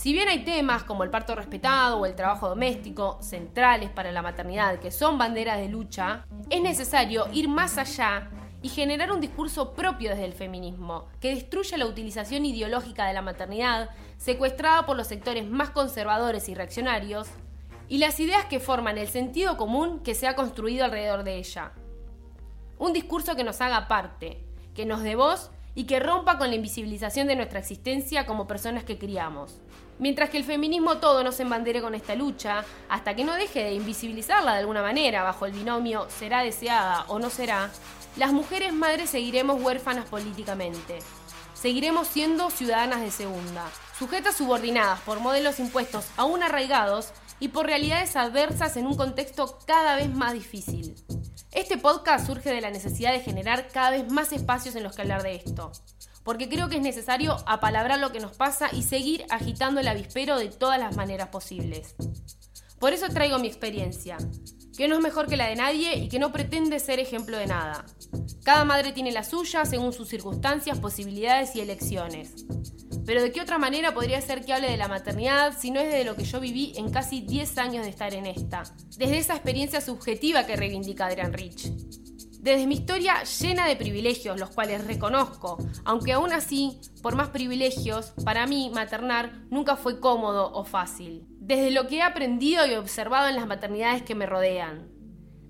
Si 0.00 0.14
bien 0.14 0.28
hay 0.28 0.44
temas 0.44 0.82
como 0.84 1.04
el 1.04 1.10
parto 1.10 1.34
respetado 1.34 1.98
o 1.98 2.06
el 2.06 2.14
trabajo 2.14 2.48
doméstico, 2.48 3.18
centrales 3.20 3.90
para 3.90 4.10
la 4.12 4.22
maternidad, 4.22 4.78
que 4.78 4.90
son 4.90 5.18
banderas 5.18 5.58
de 5.58 5.68
lucha, 5.68 6.24
es 6.48 6.62
necesario 6.62 7.26
ir 7.34 7.50
más 7.50 7.76
allá 7.76 8.30
y 8.62 8.70
generar 8.70 9.12
un 9.12 9.20
discurso 9.20 9.74
propio 9.74 10.08
desde 10.08 10.24
el 10.24 10.32
feminismo, 10.32 11.08
que 11.20 11.34
destruya 11.34 11.76
la 11.76 11.84
utilización 11.84 12.46
ideológica 12.46 13.04
de 13.04 13.12
la 13.12 13.20
maternidad, 13.20 13.90
secuestrada 14.16 14.86
por 14.86 14.96
los 14.96 15.06
sectores 15.06 15.46
más 15.46 15.68
conservadores 15.68 16.48
y 16.48 16.54
reaccionarios, 16.54 17.28
y 17.86 17.98
las 17.98 18.18
ideas 18.20 18.46
que 18.46 18.58
forman 18.58 18.96
el 18.96 19.08
sentido 19.08 19.58
común 19.58 20.00
que 20.02 20.14
se 20.14 20.26
ha 20.26 20.34
construido 20.34 20.86
alrededor 20.86 21.24
de 21.24 21.36
ella. 21.36 21.72
Un 22.78 22.94
discurso 22.94 23.36
que 23.36 23.44
nos 23.44 23.60
haga 23.60 23.86
parte, 23.86 24.42
que 24.74 24.86
nos 24.86 25.02
dé 25.02 25.14
voz 25.14 25.50
y 25.74 25.84
que 25.84 26.00
rompa 26.00 26.38
con 26.38 26.48
la 26.48 26.56
invisibilización 26.56 27.28
de 27.28 27.36
nuestra 27.36 27.58
existencia 27.58 28.24
como 28.24 28.46
personas 28.46 28.84
que 28.84 28.96
criamos. 28.96 29.60
Mientras 30.00 30.30
que 30.30 30.38
el 30.38 30.44
feminismo 30.44 30.96
todo 30.96 31.22
no 31.22 31.30
se 31.30 31.42
embandere 31.42 31.82
con 31.82 31.94
esta 31.94 32.14
lucha, 32.14 32.64
hasta 32.88 33.14
que 33.14 33.22
no 33.22 33.34
deje 33.34 33.64
de 33.64 33.74
invisibilizarla 33.74 34.54
de 34.54 34.60
alguna 34.60 34.80
manera 34.80 35.22
bajo 35.22 35.44
el 35.44 35.52
binomio 35.52 36.08
será 36.08 36.42
deseada 36.42 37.04
o 37.08 37.18
no 37.18 37.28
será, 37.28 37.70
las 38.16 38.32
mujeres 38.32 38.72
madres 38.72 39.10
seguiremos 39.10 39.62
huérfanas 39.62 40.06
políticamente. 40.06 41.00
Seguiremos 41.52 42.08
siendo 42.08 42.48
ciudadanas 42.48 43.02
de 43.02 43.10
segunda, 43.10 43.70
sujetas 43.98 44.36
subordinadas 44.36 45.00
por 45.00 45.20
modelos 45.20 45.60
impuestos 45.60 46.06
aún 46.16 46.42
arraigados 46.42 47.12
y 47.38 47.48
por 47.48 47.66
realidades 47.66 48.16
adversas 48.16 48.78
en 48.78 48.86
un 48.86 48.96
contexto 48.96 49.58
cada 49.66 49.96
vez 49.96 50.08
más 50.08 50.32
difícil. 50.32 50.94
Este 51.52 51.76
podcast 51.76 52.26
surge 52.26 52.50
de 52.50 52.62
la 52.62 52.70
necesidad 52.70 53.12
de 53.12 53.20
generar 53.20 53.68
cada 53.68 53.90
vez 53.90 54.10
más 54.10 54.32
espacios 54.32 54.76
en 54.76 54.82
los 54.82 54.96
que 54.96 55.02
hablar 55.02 55.22
de 55.22 55.34
esto 55.34 55.72
porque 56.24 56.48
creo 56.48 56.68
que 56.68 56.76
es 56.76 56.82
necesario 56.82 57.36
apalabrar 57.46 57.98
lo 57.98 58.12
que 58.12 58.20
nos 58.20 58.36
pasa 58.36 58.68
y 58.72 58.82
seguir 58.82 59.24
agitando 59.30 59.80
el 59.80 59.88
avispero 59.88 60.38
de 60.38 60.48
todas 60.48 60.78
las 60.78 60.96
maneras 60.96 61.28
posibles. 61.28 61.94
Por 62.78 62.92
eso 62.92 63.08
traigo 63.08 63.38
mi 63.38 63.48
experiencia, 63.48 64.16
que 64.76 64.88
no 64.88 64.94
es 64.94 65.02
mejor 65.02 65.26
que 65.26 65.36
la 65.36 65.46
de 65.46 65.56
nadie 65.56 65.96
y 65.96 66.08
que 66.08 66.18
no 66.18 66.32
pretende 66.32 66.78
ser 66.80 66.98
ejemplo 66.98 67.36
de 67.36 67.46
nada. 67.46 67.84
Cada 68.42 68.64
madre 68.64 68.92
tiene 68.92 69.12
la 69.12 69.24
suya 69.24 69.64
según 69.66 69.92
sus 69.92 70.08
circunstancias, 70.08 70.78
posibilidades 70.78 71.54
y 71.54 71.60
elecciones. 71.60 72.46
Pero 73.04 73.22
de 73.22 73.32
qué 73.32 73.40
otra 73.40 73.58
manera 73.58 73.92
podría 73.92 74.20
ser 74.20 74.44
que 74.44 74.52
hable 74.52 74.70
de 74.70 74.76
la 74.76 74.88
maternidad 74.88 75.54
si 75.58 75.70
no 75.70 75.80
es 75.80 75.92
de 75.92 76.04
lo 76.04 76.16
que 76.16 76.24
yo 76.24 76.40
viví 76.40 76.72
en 76.76 76.90
casi 76.90 77.20
10 77.20 77.58
años 77.58 77.84
de 77.84 77.90
estar 77.90 78.14
en 78.14 78.26
esta, 78.26 78.62
desde 78.96 79.18
esa 79.18 79.34
experiencia 79.34 79.80
subjetiva 79.80 80.46
que 80.46 80.56
reivindica 80.56 81.06
Adrian 81.06 81.32
Rich. 81.32 81.99
Desde 82.40 82.66
mi 82.66 82.76
historia 82.76 83.22
llena 83.22 83.66
de 83.66 83.76
privilegios, 83.76 84.40
los 84.40 84.48
cuales 84.48 84.86
reconozco, 84.86 85.58
aunque 85.84 86.14
aún 86.14 86.32
así, 86.32 86.80
por 87.02 87.14
más 87.14 87.28
privilegios, 87.28 88.14
para 88.24 88.46
mí 88.46 88.70
maternar 88.74 89.42
nunca 89.50 89.76
fue 89.76 90.00
cómodo 90.00 90.50
o 90.54 90.64
fácil. 90.64 91.26
Desde 91.38 91.70
lo 91.70 91.86
que 91.86 91.96
he 91.96 92.02
aprendido 92.02 92.66
y 92.66 92.76
observado 92.76 93.28
en 93.28 93.36
las 93.36 93.46
maternidades 93.46 94.00
que 94.04 94.14
me 94.14 94.24
rodean. 94.24 94.88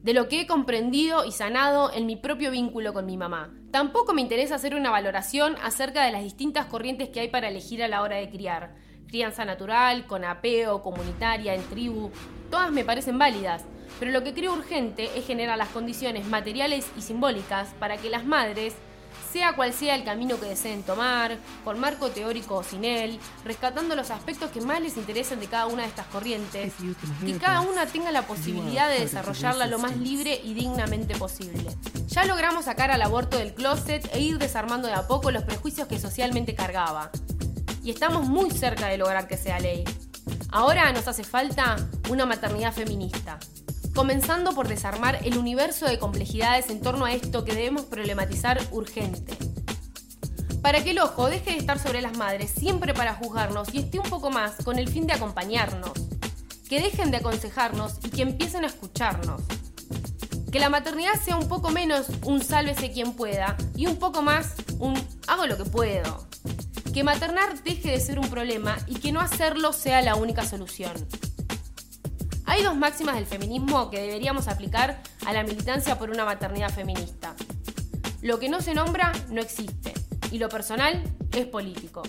De 0.03 0.15
lo 0.15 0.27
que 0.27 0.41
he 0.41 0.47
comprendido 0.49 1.25
y 1.25 1.31
sanado 1.31 1.93
en 1.93 2.07
mi 2.07 2.17
propio 2.17 2.51
vínculo 2.51 2.93
con 2.93 3.07
mi 3.07 3.17
mamá. 3.17 3.55
Tampoco 3.71 4.13
me 4.13 4.23
interesa 4.23 4.57
hacer 4.57 4.75
una 4.75 4.91
valoración 4.91 5.55
acerca 5.63 6.05
de 6.05 6.11
las 6.11 6.25
distintas 6.25 6.67
corrientes 6.67 7.11
que 7.11 7.21
hay 7.21 7.29
para 7.29 7.51
elegir 7.51 7.85
a 7.85 7.89
la 7.89 8.03
hora 8.03 8.17
de 8.17 8.31
criar. 8.31 8.75
Crianza 9.07 9.45
natural, 9.45 10.09
con 10.09 10.25
apeo, 10.25 10.83
comunitaria, 10.83 11.55
en 11.55 11.63
tribu, 11.69 12.11
todas 12.51 12.73
me 12.73 12.85
parecen 12.85 13.17
válidas 13.17 13.65
pero 13.99 14.11
lo 14.13 14.23
que 14.25 14.35
creo 14.35 14.53
urgente 14.53 15.11
es 15.17 15.27
generar 15.27 15.59
las 15.59 15.69
condiciones 15.69 16.27
materiales 16.27 16.87
y 16.97 17.03
simbólicas 17.03 17.69
para 17.79 17.97
que 17.97 18.11
las 18.11 18.25
madres, 18.25 18.75
sea 19.33 19.55
cual 19.55 19.73
sea 19.73 19.95
el 19.95 20.05
camino 20.05 20.39
que 20.41 20.47
deseen 20.47 20.83
tomar, 20.83 21.39
con 21.65 21.79
marco 21.79 22.11
teórico 22.11 22.57
o 22.57 22.63
sin 22.63 22.85
él, 22.85 23.19
rescatando 23.45 23.95
los 23.95 24.11
aspectos 24.11 24.51
que 24.51 24.61
más 24.61 24.81
les 24.81 24.97
interesen 24.97 25.41
de 25.41 25.47
cada 25.47 25.67
una 25.67 25.83
de 25.83 25.89
estas 25.89 26.07
corrientes, 26.07 26.73
que 27.25 27.39
cada 27.39 27.61
una 27.61 27.87
tenga 27.87 28.11
la 28.11 28.23
posibilidad 28.23 28.89
de 28.89 29.01
desarrollarla 29.01 29.67
lo 29.67 29.79
más 29.79 29.97
libre 29.97 30.41
y 30.43 30.55
dignamente 30.55 31.15
posible. 31.17 31.71
Ya 32.09 32.25
logramos 32.25 32.65
sacar 32.65 32.91
al 32.91 33.03
aborto 33.03 33.39
del 33.39 33.55
closet 33.55 34.09
e 34.13 34.21
ir 34.21 34.39
desarmando 34.39 34.89
de 34.89 34.95
a 34.95 35.07
poco 35.07 35.31
los 35.31 35.45
prejuicios 35.45 35.87
que 35.87 35.99
socialmente 35.99 36.55
cargaba. 36.55 37.11
Y 37.83 37.91
estamos 37.91 38.29
muy 38.29 38.51
cerca 38.51 38.89
de 38.89 38.99
lograr 38.99 39.29
que 39.29 39.37
sea 39.37 39.61
ley. 39.61 39.85
Ahora 40.51 40.93
nos 40.93 41.07
hace 41.07 41.23
falta 41.23 41.77
una 42.09 42.27
maternidad 42.27 42.73
feminista 42.73 43.39
comenzando 43.95 44.55
por 44.55 44.69
desarmar 44.69 45.19
el 45.25 45.37
universo 45.37 45.87
de 45.87 45.99
complejidades 45.99 46.71
en 46.71 46.81
torno 46.81 47.05
a 47.05 47.13
esto 47.13 47.45
que 47.45 47.55
debemos 47.55 47.85
problematizar 47.85 48.61
urgente. 48.71 49.37
Para 50.63 50.85
que 50.85 50.91
el 50.91 50.99
ojo 50.99 51.29
deje 51.29 51.53
de 51.53 51.59
estar 51.59 51.79
sobre 51.79 52.03
las 52.03 52.17
madres 52.17 52.51
siempre 52.51 52.95
para 52.95 53.15
juzgarnos 53.15 53.73
y 53.75 53.79
esté 53.79 53.99
un 53.99 54.09
poco 54.09 54.31
más 54.31 54.57
con 54.65 54.79
el 54.79 54.89
fin 54.89 55.07
de 55.07 55.15
acompañarnos, 55.15 55.93
que 56.69 56.81
dejen 56.81 57.11
de 57.11 57.17
aconsejarnos 57.17 57.95
y 58.05 58.11
que 58.11 58.23
empiecen 58.23 58.65
a 58.65 58.69
escucharnos. 58.69 59.43
Que 60.53 60.61
la 60.61 60.69
maternidad 60.69 61.15
sea 61.23 61.37
un 61.37 61.49
poco 61.49 61.71
menos 61.71 62.07
un 62.25 62.43
sálvese 62.43 62.93
quien 62.93 63.13
pueda 63.15 63.57
y 63.75 63.87
un 63.87 63.97
poco 63.97 64.23
más 64.23 64.55
un 64.79 64.95
hago 65.27 65.47
lo 65.47 65.57
que 65.57 65.65
puedo. 65.65 66.27
Que 66.93 67.05
maternar 67.05 67.63
deje 67.63 67.91
de 67.91 68.01
ser 68.01 68.19
un 68.19 68.29
problema 68.29 68.77
y 68.87 68.97
que 68.97 69.13
no 69.13 69.21
hacerlo 69.21 69.73
sea 69.73 70.03
la 70.03 70.17
única 70.17 70.45
solución. 70.45 70.93
Hay 72.51 72.65
dos 72.65 72.77
máximas 72.77 73.15
del 73.15 73.27
feminismo 73.27 73.91
que 73.91 74.01
deberíamos 74.01 74.49
aplicar 74.49 75.01
a 75.25 75.33
la 75.33 75.45
militancia 75.45 75.97
por 76.01 76.11
una 76.11 76.25
maternidad 76.25 76.71
feminista. 76.71 77.37
Lo 78.23 78.41
que 78.41 78.49
no 78.49 78.61
se 78.61 78.75
nombra 78.75 79.13
no 79.29 79.41
existe 79.41 79.95
y 80.33 80.39
lo 80.39 80.49
personal 80.49 81.01
es 81.31 81.47
político. 81.47 82.03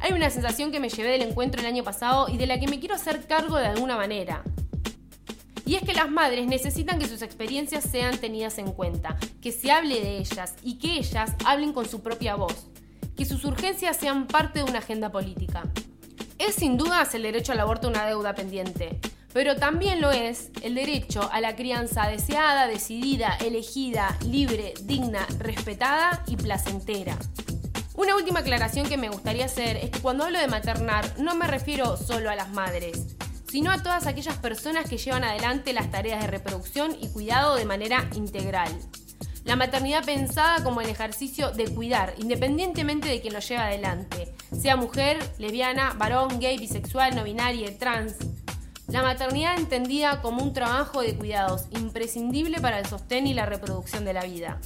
Hay 0.00 0.12
una 0.12 0.28
sensación 0.28 0.70
que 0.70 0.80
me 0.80 0.90
llevé 0.90 1.12
del 1.12 1.22
encuentro 1.22 1.62
el 1.62 1.66
año 1.66 1.82
pasado 1.82 2.28
y 2.28 2.36
de 2.36 2.46
la 2.46 2.60
que 2.60 2.68
me 2.68 2.78
quiero 2.78 2.94
hacer 2.94 3.26
cargo 3.26 3.56
de 3.56 3.68
alguna 3.68 3.96
manera. 3.96 4.42
Y 5.64 5.76
es 5.76 5.82
que 5.82 5.94
las 5.94 6.10
madres 6.10 6.46
necesitan 6.46 6.98
que 6.98 7.08
sus 7.08 7.22
experiencias 7.22 7.84
sean 7.84 8.18
tenidas 8.18 8.58
en 8.58 8.70
cuenta, 8.72 9.16
que 9.40 9.50
se 9.50 9.72
hable 9.72 9.98
de 10.02 10.18
ellas 10.18 10.56
y 10.62 10.78
que 10.78 10.98
ellas 10.98 11.32
hablen 11.46 11.72
con 11.72 11.88
su 11.88 12.02
propia 12.02 12.34
voz, 12.34 12.66
que 13.16 13.24
sus 13.24 13.46
urgencias 13.46 13.96
sean 13.96 14.26
parte 14.26 14.58
de 14.58 14.66
una 14.66 14.80
agenda 14.80 15.10
política. 15.10 15.62
Es 16.38 16.56
sin 16.56 16.76
dudas 16.76 17.14
el 17.14 17.22
derecho 17.22 17.52
al 17.52 17.60
aborto 17.60 17.88
una 17.88 18.04
deuda 18.04 18.34
pendiente, 18.34 19.00
pero 19.32 19.56
también 19.56 20.00
lo 20.00 20.10
es 20.10 20.50
el 20.62 20.74
derecho 20.74 21.28
a 21.32 21.40
la 21.40 21.56
crianza 21.56 22.08
deseada, 22.08 22.66
decidida, 22.66 23.36
elegida, 23.44 24.16
libre, 24.26 24.74
digna, 24.82 25.26
respetada 25.38 26.22
y 26.26 26.36
placentera. 26.36 27.16
Una 27.94 28.14
última 28.14 28.40
aclaración 28.40 28.88
que 28.88 28.96
me 28.96 29.08
gustaría 29.08 29.46
hacer 29.46 29.76
es 29.76 29.90
que 29.90 30.00
cuando 30.00 30.24
hablo 30.24 30.38
de 30.38 30.46
maternar 30.46 31.18
no 31.18 31.34
me 31.34 31.48
refiero 31.48 31.96
solo 31.96 32.30
a 32.30 32.36
las 32.36 32.50
madres, 32.50 33.16
sino 33.50 33.70
a 33.70 33.82
todas 33.82 34.06
aquellas 34.06 34.36
personas 34.36 34.88
que 34.88 34.98
llevan 34.98 35.24
adelante 35.24 35.72
las 35.72 35.90
tareas 35.90 36.20
de 36.20 36.28
reproducción 36.28 36.96
y 37.00 37.08
cuidado 37.08 37.56
de 37.56 37.64
manera 37.64 38.08
integral. 38.14 38.70
La 39.44 39.56
maternidad 39.56 40.04
pensada 40.04 40.62
como 40.62 40.80
el 40.80 40.90
ejercicio 40.90 41.50
de 41.52 41.64
cuidar, 41.64 42.14
independientemente 42.18 43.08
de 43.08 43.20
quien 43.20 43.32
lo 43.32 43.40
lleva 43.40 43.66
adelante, 43.66 44.34
sea 44.52 44.76
mujer, 44.76 45.18
lesbiana, 45.38 45.94
varón, 45.94 46.38
gay, 46.38 46.58
bisexual, 46.58 47.16
no 47.16 47.24
binaria, 47.24 47.76
trans, 47.78 48.14
la 48.88 49.02
maternidad 49.02 49.58
entendida 49.58 50.22
como 50.22 50.42
un 50.42 50.54
trabajo 50.54 51.02
de 51.02 51.14
cuidados 51.14 51.66
imprescindible 51.70 52.58
para 52.60 52.78
el 52.78 52.86
sostén 52.86 53.26
y 53.26 53.34
la 53.34 53.44
reproducción 53.44 54.04
de 54.06 54.14
la 54.14 54.24
vida. 54.24 54.60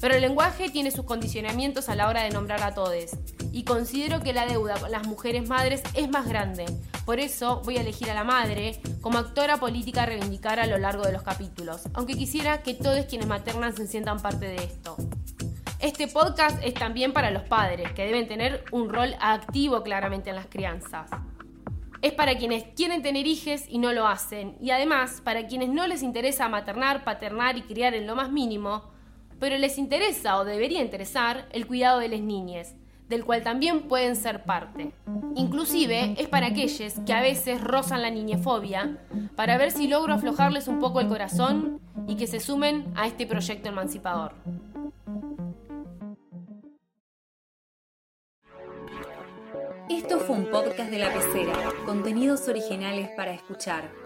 Pero 0.00 0.14
el 0.14 0.20
lenguaje 0.20 0.68
tiene 0.68 0.90
sus 0.90 1.06
condicionamientos 1.06 1.88
a 1.88 1.96
la 1.96 2.08
hora 2.08 2.22
de 2.22 2.30
nombrar 2.30 2.62
a 2.62 2.74
todos, 2.74 3.16
y 3.52 3.64
considero 3.64 4.20
que 4.20 4.34
la 4.34 4.44
deuda 4.44 4.78
con 4.78 4.92
las 4.92 5.06
mujeres 5.06 5.48
madres 5.48 5.82
es 5.94 6.10
más 6.10 6.28
grande. 6.28 6.66
Por 7.06 7.18
eso 7.18 7.62
voy 7.64 7.78
a 7.78 7.80
elegir 7.80 8.10
a 8.10 8.14
la 8.14 8.24
madre 8.24 8.78
como 9.00 9.16
actora 9.16 9.56
política 9.56 10.02
a 10.02 10.06
reivindicar 10.06 10.60
a 10.60 10.66
lo 10.66 10.76
largo 10.76 11.04
de 11.04 11.12
los 11.12 11.22
capítulos, 11.22 11.88
aunque 11.94 12.14
quisiera 12.14 12.62
que 12.62 12.74
todos 12.74 13.06
quienes 13.06 13.26
maternan 13.26 13.74
se 13.74 13.86
sientan 13.86 14.20
parte 14.20 14.46
de 14.46 14.56
esto. 14.56 14.96
Este 15.78 16.06
podcast 16.06 16.62
es 16.62 16.74
también 16.74 17.14
para 17.14 17.30
los 17.30 17.44
padres, 17.44 17.92
que 17.92 18.04
deben 18.04 18.28
tener 18.28 18.64
un 18.72 18.92
rol 18.92 19.14
activo 19.20 19.82
claramente 19.82 20.28
en 20.28 20.36
las 20.36 20.46
crianzas. 20.46 21.10
Es 22.02 22.12
para 22.12 22.36
quienes 22.36 22.64
quieren 22.74 23.02
tener 23.02 23.26
hijos 23.26 23.62
y 23.68 23.78
no 23.78 23.92
lo 23.92 24.06
hacen, 24.06 24.56
y 24.60 24.70
además 24.70 25.20
para 25.24 25.46
quienes 25.46 25.70
no 25.70 25.86
les 25.86 26.02
interesa 26.02 26.48
maternar, 26.48 27.04
paternar 27.04 27.56
y 27.56 27.62
criar 27.62 27.94
en 27.94 28.06
lo 28.06 28.14
más 28.14 28.30
mínimo, 28.30 28.90
pero 29.40 29.56
les 29.58 29.78
interesa 29.78 30.38
o 30.38 30.44
debería 30.44 30.82
interesar 30.82 31.46
el 31.52 31.66
cuidado 31.66 31.98
de 31.98 32.08
las 32.08 32.20
niñas, 32.20 32.74
del 33.08 33.24
cual 33.24 33.42
también 33.42 33.82
pueden 33.82 34.16
ser 34.16 34.44
parte. 34.44 34.92
Inclusive 35.34 36.14
es 36.18 36.28
para 36.28 36.48
aquellos 36.48 36.94
que 37.06 37.12
a 37.12 37.22
veces 37.22 37.60
rozan 37.60 38.02
la 38.02 38.10
niñefobia, 38.10 38.98
para 39.34 39.58
ver 39.58 39.70
si 39.70 39.88
logro 39.88 40.14
aflojarles 40.14 40.68
un 40.68 40.78
poco 40.78 41.00
el 41.00 41.08
corazón 41.08 41.80
y 42.06 42.16
que 42.16 42.26
se 42.26 42.40
sumen 42.40 42.84
a 42.94 43.06
este 43.06 43.26
proyecto 43.26 43.68
emancipador. 43.68 44.34
Esto 49.88 50.18
fue 50.18 50.34
un 50.34 50.50
podcast 50.50 50.90
de 50.90 50.98
la 50.98 51.14
pecera, 51.14 51.72
contenidos 51.84 52.48
originales 52.48 53.08
para 53.16 53.32
escuchar. 53.32 54.05